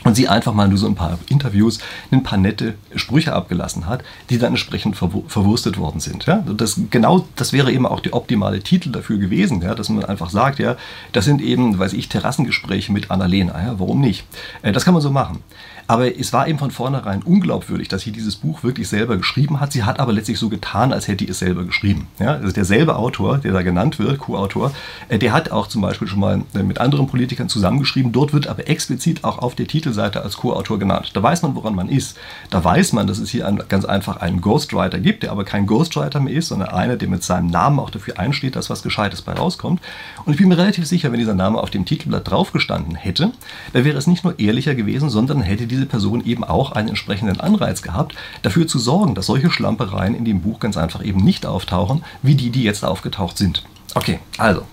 und 0.04 0.14
sie 0.14 0.28
einfach 0.28 0.54
mal 0.54 0.68
nur 0.68 0.78
so 0.78 0.86
ein 0.86 0.94
paar 0.94 1.18
Interviews, 1.28 1.78
ein 2.10 2.22
paar 2.22 2.38
nette 2.38 2.74
Sprüche 2.94 3.34
abgelassen 3.34 3.86
hat, 3.86 4.02
die 4.30 4.38
dann 4.38 4.52
entsprechend 4.52 4.96
verwurstet 4.96 5.76
worden 5.76 6.00
sind. 6.00 6.24
Ja? 6.26 6.38
Das, 6.38 6.80
genau 6.90 7.26
das 7.36 7.52
wäre 7.52 7.70
eben 7.70 7.86
auch 7.86 8.00
der 8.00 8.14
optimale 8.14 8.60
Titel 8.60 8.90
dafür 8.90 9.18
gewesen, 9.18 9.60
ja? 9.60 9.74
dass 9.74 9.90
man 9.90 10.04
einfach 10.04 10.30
sagt, 10.30 10.58
ja, 10.58 10.76
das 11.12 11.26
sind 11.26 11.42
eben, 11.42 11.78
weiß 11.78 11.92
ich, 11.92 12.08
Terrassengespräche 12.08 12.92
mit 12.92 13.10
Annalena. 13.10 13.62
Ja? 13.62 13.78
Warum 13.78 14.00
nicht? 14.00 14.24
Äh, 14.62 14.72
das 14.72 14.84
kann 14.84 14.94
man 14.94 15.02
so 15.02 15.10
machen. 15.10 15.42
Aber 15.90 16.16
es 16.16 16.32
war 16.32 16.46
eben 16.46 16.60
von 16.60 16.70
vornherein 16.70 17.20
unglaubwürdig, 17.24 17.88
dass 17.88 18.02
sie 18.02 18.12
dieses 18.12 18.36
Buch 18.36 18.62
wirklich 18.62 18.86
selber 18.86 19.16
geschrieben 19.16 19.58
hat. 19.58 19.72
Sie 19.72 19.82
hat 19.82 19.98
aber 19.98 20.12
letztlich 20.12 20.38
so 20.38 20.48
getan, 20.48 20.92
als 20.92 21.08
hätte 21.08 21.24
sie 21.24 21.30
es 21.32 21.40
selber 21.40 21.64
geschrieben. 21.64 22.06
Ja? 22.20 22.34
Also 22.34 22.52
derselbe 22.52 22.94
Autor, 22.94 23.38
der 23.38 23.52
da 23.52 23.62
genannt 23.62 23.98
wird, 23.98 24.20
Co-Autor, 24.20 24.70
äh, 25.08 25.18
der 25.18 25.32
hat 25.32 25.50
auch 25.50 25.66
zum 25.66 25.82
Beispiel 25.82 26.06
schon 26.06 26.20
mal 26.20 26.42
äh, 26.54 26.62
mit 26.62 26.78
anderen 26.78 27.08
Politikern 27.08 27.48
zusammengeschrieben. 27.48 28.12
Dort 28.12 28.32
wird 28.32 28.46
aber 28.46 28.68
explizit 28.68 29.24
auch 29.24 29.38
auf 29.38 29.56
der 29.56 29.66
Titelseite 29.66 30.22
als 30.22 30.36
Co-Autor 30.36 30.78
genannt. 30.78 31.10
Da 31.14 31.24
weiß 31.24 31.42
man, 31.42 31.56
woran 31.56 31.74
man 31.74 31.88
ist. 31.88 32.16
Da 32.50 32.62
weiß 32.62 32.92
man, 32.92 33.08
dass 33.08 33.18
es 33.18 33.30
hier 33.30 33.48
ein, 33.48 33.60
ganz 33.68 33.84
einfach 33.84 34.18
einen 34.18 34.40
Ghostwriter 34.40 35.00
gibt, 35.00 35.24
der 35.24 35.32
aber 35.32 35.42
kein 35.42 35.66
Ghostwriter 35.66 36.20
mehr 36.20 36.34
ist, 36.34 36.50
sondern 36.50 36.68
einer, 36.68 36.98
der 36.98 37.08
mit 37.08 37.24
seinem 37.24 37.48
Namen 37.48 37.80
auch 37.80 37.90
dafür 37.90 38.16
einsteht, 38.16 38.54
dass 38.54 38.70
was 38.70 38.84
Gescheites 38.84 39.22
bei 39.22 39.32
rauskommt. 39.32 39.80
Und 40.24 40.34
ich 40.34 40.38
bin 40.38 40.46
mir 40.46 40.56
relativ 40.56 40.86
sicher, 40.86 41.10
wenn 41.10 41.18
dieser 41.18 41.34
Name 41.34 41.58
auf 41.58 41.70
dem 41.70 41.84
Titelblatt 41.84 42.30
draufgestanden 42.30 42.94
hätte, 42.94 43.32
dann 43.72 43.84
wäre 43.84 43.98
es 43.98 44.06
nicht 44.06 44.22
nur 44.22 44.38
ehrlicher 44.38 44.76
gewesen, 44.76 45.10
sondern 45.10 45.40
hätte 45.42 45.66
diese 45.66 45.79
diese 45.80 45.88
Person 45.88 46.24
eben 46.24 46.44
auch 46.44 46.72
einen 46.72 46.88
entsprechenden 46.88 47.40
Anreiz 47.40 47.80
gehabt, 47.80 48.14
dafür 48.42 48.66
zu 48.66 48.78
sorgen, 48.78 49.14
dass 49.14 49.26
solche 49.26 49.50
Schlampereien 49.50 50.14
in 50.14 50.26
dem 50.26 50.42
Buch 50.42 50.60
ganz 50.60 50.76
einfach 50.76 51.02
eben 51.02 51.24
nicht 51.24 51.46
auftauchen, 51.46 52.04
wie 52.22 52.34
die, 52.34 52.50
die 52.50 52.62
jetzt 52.62 52.84
aufgetaucht 52.84 53.38
sind. 53.38 53.64
Okay, 53.94 54.18
also, 54.36 54.64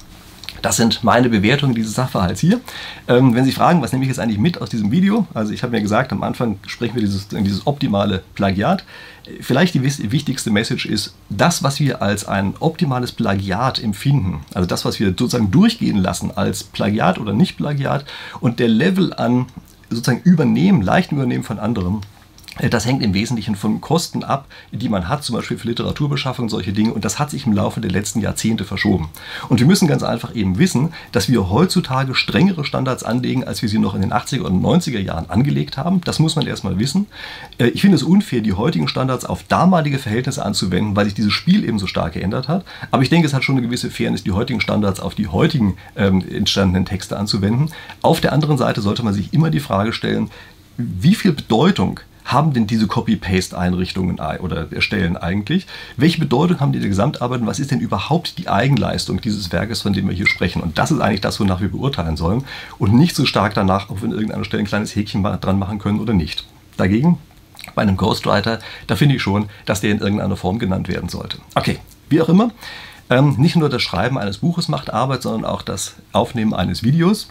das 0.62 0.76
sind 0.76 1.04
meine 1.04 1.30
Bewertungen 1.30 1.76
dieses 1.76 1.94
Sachverhalts 1.94 2.42
hier. 2.42 2.60
Ähm, 3.08 3.36
wenn 3.36 3.46
Sie 3.46 3.52
fragen, 3.52 3.82
was 3.82 3.94
nehme 3.94 4.04
ich 4.04 4.10
jetzt 4.10 4.20
eigentlich 4.20 4.40
mit 4.40 4.62
aus 4.62 4.70
diesem 4.70 4.92
Video? 4.92 5.28
Also 5.34 5.54
ich 5.54 5.64
habe 5.64 5.72
mir 5.72 5.82
gesagt, 5.82 6.12
am 6.12 6.24
Anfang 6.24 6.60
sprechen 6.66 6.96
wir 6.96 7.02
dieses, 7.02 7.28
dieses 7.30 7.66
optimale 7.68 8.24
Plagiat. 8.36 8.84
Vielleicht 9.42 9.76
die 9.76 9.84
wichtigste 9.84 10.52
Message 10.52 10.86
ist, 10.86 11.14
das, 11.30 11.62
was 11.62 11.80
wir 11.80 12.02
als 12.02 12.26
ein 12.28 12.56
optimales 12.60 13.12
Plagiat 13.12 13.82
empfinden, 13.84 14.42
also 14.54 14.66
das, 14.66 14.86
was 14.86 15.00
wir 15.00 15.10
sozusagen 15.10 15.52
durchgehen 15.52 15.98
lassen 15.98 16.32
als 16.36 16.64
Plagiat 16.64 17.18
oder 17.20 17.34
nicht 17.34 17.58
Plagiat 17.58 18.06
und 18.40 18.60
der 18.60 18.70
Level 18.70 19.14
an 19.14 19.48
sozusagen 19.90 20.22
Übernehmen, 20.24 20.82
leichten 20.82 21.16
Übernehmen 21.16 21.44
von 21.44 21.60
anderem, 21.60 22.02
das 22.70 22.86
hängt 22.86 23.04
im 23.04 23.14
Wesentlichen 23.14 23.56
von 23.56 23.82
Kosten 23.82 24.24
ab, 24.24 24.48
die 24.72 24.90
man 24.90 25.08
hat, 25.08 25.24
zum 25.24 25.36
Beispiel 25.36 25.58
für 25.58 25.68
Literaturbeschaffung 25.68 26.46
und 26.46 26.50
solche 26.50 26.74
Dinge. 26.74 26.94
Und 26.94 27.06
das 27.06 27.20
hat 27.20 27.30
sich 27.30 27.46
im 27.46 27.54
Laufe 27.54 27.82
der 27.82 27.92
letzten 27.92 28.22
Jahrzehnte 28.22 28.64
verschoben. 28.64 29.10
Und 29.50 29.60
wir 29.60 29.68
müssen 29.68 29.88
ganz 29.88 30.04
einfach 30.04 30.36
eben 30.36 30.58
wissen, 30.58 30.94
dass 31.12 31.30
wir 31.30 31.50
heutzutage 31.50 32.16
strengere 32.16 32.66
Standards 32.66 33.04
anlegen, 33.04 33.44
als 33.44 33.62
wir 33.62 33.70
sie 33.70 33.80
noch 33.80 33.96
in 33.96 34.02
den 34.02 34.14
80er 34.14 34.42
und 34.42 34.62
90er 34.62 35.00
Jahren 35.00 35.30
angelegt 35.30 35.78
haben. 35.78 36.02
Das 36.02 36.20
muss 36.20 36.36
man 36.36 36.48
erstmal 36.48 36.80
wissen. 36.80 37.08
Äh, 37.58 37.68
ich 37.68 37.82
finde 37.82 37.96
es 37.96 38.04
unfair, 38.04 38.42
die 38.42 38.54
heutigen 38.54 38.88
Standards 38.88 39.26
auf 39.26 39.44
damalige 39.44 40.00
Verhältnisse 40.00 40.44
anzuwenden, 40.44 40.96
weil 40.96 41.06
sich 41.06 41.14
dieses 41.14 41.34
Spiel 41.34 41.64
eben 41.64 41.80
so 41.80 41.88
stark 41.88 42.14
geändert 42.14 42.48
hat. 42.48 42.66
Aber 42.92 43.04
ich 43.04 43.10
denke, 43.10 43.28
es 43.28 43.34
hat 43.34 43.44
schon 43.44 43.58
eine 43.58 43.66
gewisse 43.66 43.92
Fairness, 43.92 44.24
die 44.24 44.32
heutigen 44.32 44.62
Standards 44.62 45.00
auf 45.00 45.16
die 45.16 45.28
heutigen 45.28 45.78
ähm, 45.96 46.24
entstandenen 46.30 46.86
Texte 46.86 47.18
anzuwenden. 47.18 47.72
Auf 48.02 48.22
der 48.22 48.34
anderen 48.34 48.58
Seite 48.58 48.82
sollte 48.82 49.04
man 49.04 49.14
sich 49.14 49.34
immer 49.34 49.50
die 49.50 49.60
Frage 49.60 49.94
stellen, 49.94 50.30
wie 50.78 51.16
viel 51.16 51.34
Bedeutung 51.34 52.00
haben 52.28 52.54
denn 52.54 52.68
diese 52.68 52.88
Copy-Paste-Einrichtungen 52.88 54.20
oder 54.20 54.68
Stellen 54.82 55.18
eigentlich? 55.18 55.66
Welche 55.96 56.20
Bedeutung 56.20 56.60
haben 56.60 56.72
die 56.72 56.80
der 56.80 56.90
Gesamtarbeit 56.90 57.42
und 57.42 57.48
was 57.48 57.60
ist 57.60 57.72
denn 57.72 57.80
überhaupt 57.80 58.38
die 58.38 58.50
Eigenleistung 58.50 59.22
dieses 59.22 59.52
Werkes, 59.52 59.82
von 59.82 59.94
dem 59.94 60.08
wir 60.08 60.16
hier 60.16 60.28
sprechen? 60.28 60.62
Und 60.62 60.78
das 60.78 60.92
ist 60.92 61.00
eigentlich 61.00 61.22
das, 61.22 61.40
wonach 61.40 61.62
wir 61.62 61.72
beurteilen 61.72 62.18
sollen 62.18 62.44
und 62.78 62.94
nicht 62.94 63.16
so 63.16 63.26
stark 63.26 63.54
danach, 63.54 63.90
ob 63.90 64.02
wir 64.02 64.10
an 64.10 64.14
irgendeiner 64.14 64.44
Stelle 64.44 64.64
ein 64.64 64.68
kleines 64.68 64.96
Häkchen 64.96 65.24
dran 65.24 65.58
machen 65.58 65.80
können 65.80 66.00
oder 66.00 66.14
nicht. 66.14 66.46
Dagegen, 66.76 67.18
bei 67.76 67.82
einem 67.82 67.98
Ghostwriter, 67.98 68.60
da 68.88 68.96
finde 68.96 69.16
ich 69.16 69.22
schon, 69.22 69.50
dass 69.66 69.82
der 69.82 69.92
in 69.92 70.00
irgendeiner 70.00 70.36
Form 70.36 70.60
genannt 70.60 70.88
werden 70.88 71.10
sollte. 71.10 71.38
Okay, 71.56 71.80
wie 72.10 72.22
auch 72.22 72.30
immer. 72.30 72.52
Ähm, 73.10 73.36
nicht 73.38 73.56
nur 73.56 73.70
das 73.70 73.82
Schreiben 73.82 74.18
eines 74.18 74.40
Buches 74.40 74.68
macht 74.68 74.92
Arbeit, 74.94 75.22
sondern 75.22 75.46
auch 75.50 75.62
das 75.62 75.96
Aufnehmen 76.12 76.54
eines 76.54 76.84
Videos. 76.84 77.30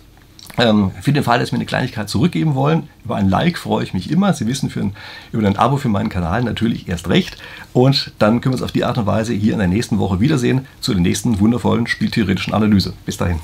Ähm, 0.59 0.91
für 1.03 1.13
den 1.13 1.23
Fall, 1.23 1.39
dass 1.39 1.51
Sie 1.51 1.55
mir 1.55 1.59
eine 1.59 1.67
Kleinigkeit 1.67 2.09
zurückgeben 2.09 2.55
wollen, 2.55 2.89
über 3.05 3.17
ein 3.17 3.29
Like 3.29 3.59
freue 3.59 3.85
ich 3.85 3.95
mich 3.95 4.11
immer. 4.11 4.33
Sie 4.33 4.47
wissen, 4.47 4.71
ein, 4.75 4.93
über 5.33 5.47
ein 5.47 5.57
Abo 5.57 5.77
für 5.77 5.89
meinen 5.89 6.09
Kanal 6.09 6.43
natürlich 6.43 6.89
erst 6.89 7.09
recht. 7.09 7.37
Und 7.73 8.13
dann 8.19 8.41
können 8.41 8.55
wir 8.55 8.57
uns 8.57 8.63
auf 8.63 8.73
die 8.73 8.85
Art 8.85 8.99
und 8.99 9.07
Weise 9.07 9.35
hier 9.35 9.53
in 9.53 9.59
der 9.59 9.69
nächsten 9.69 9.99
Woche 9.99 10.21
wiedersehen 10.21 10.67
zu 10.81 10.93
der 10.93 11.03
nächsten 11.03 11.41
wundervollen 11.41 11.87
spieltheoretischen 11.87 12.55
Analyse. 12.55 12.95
Bis 13.05 13.17
dahin. 13.17 13.39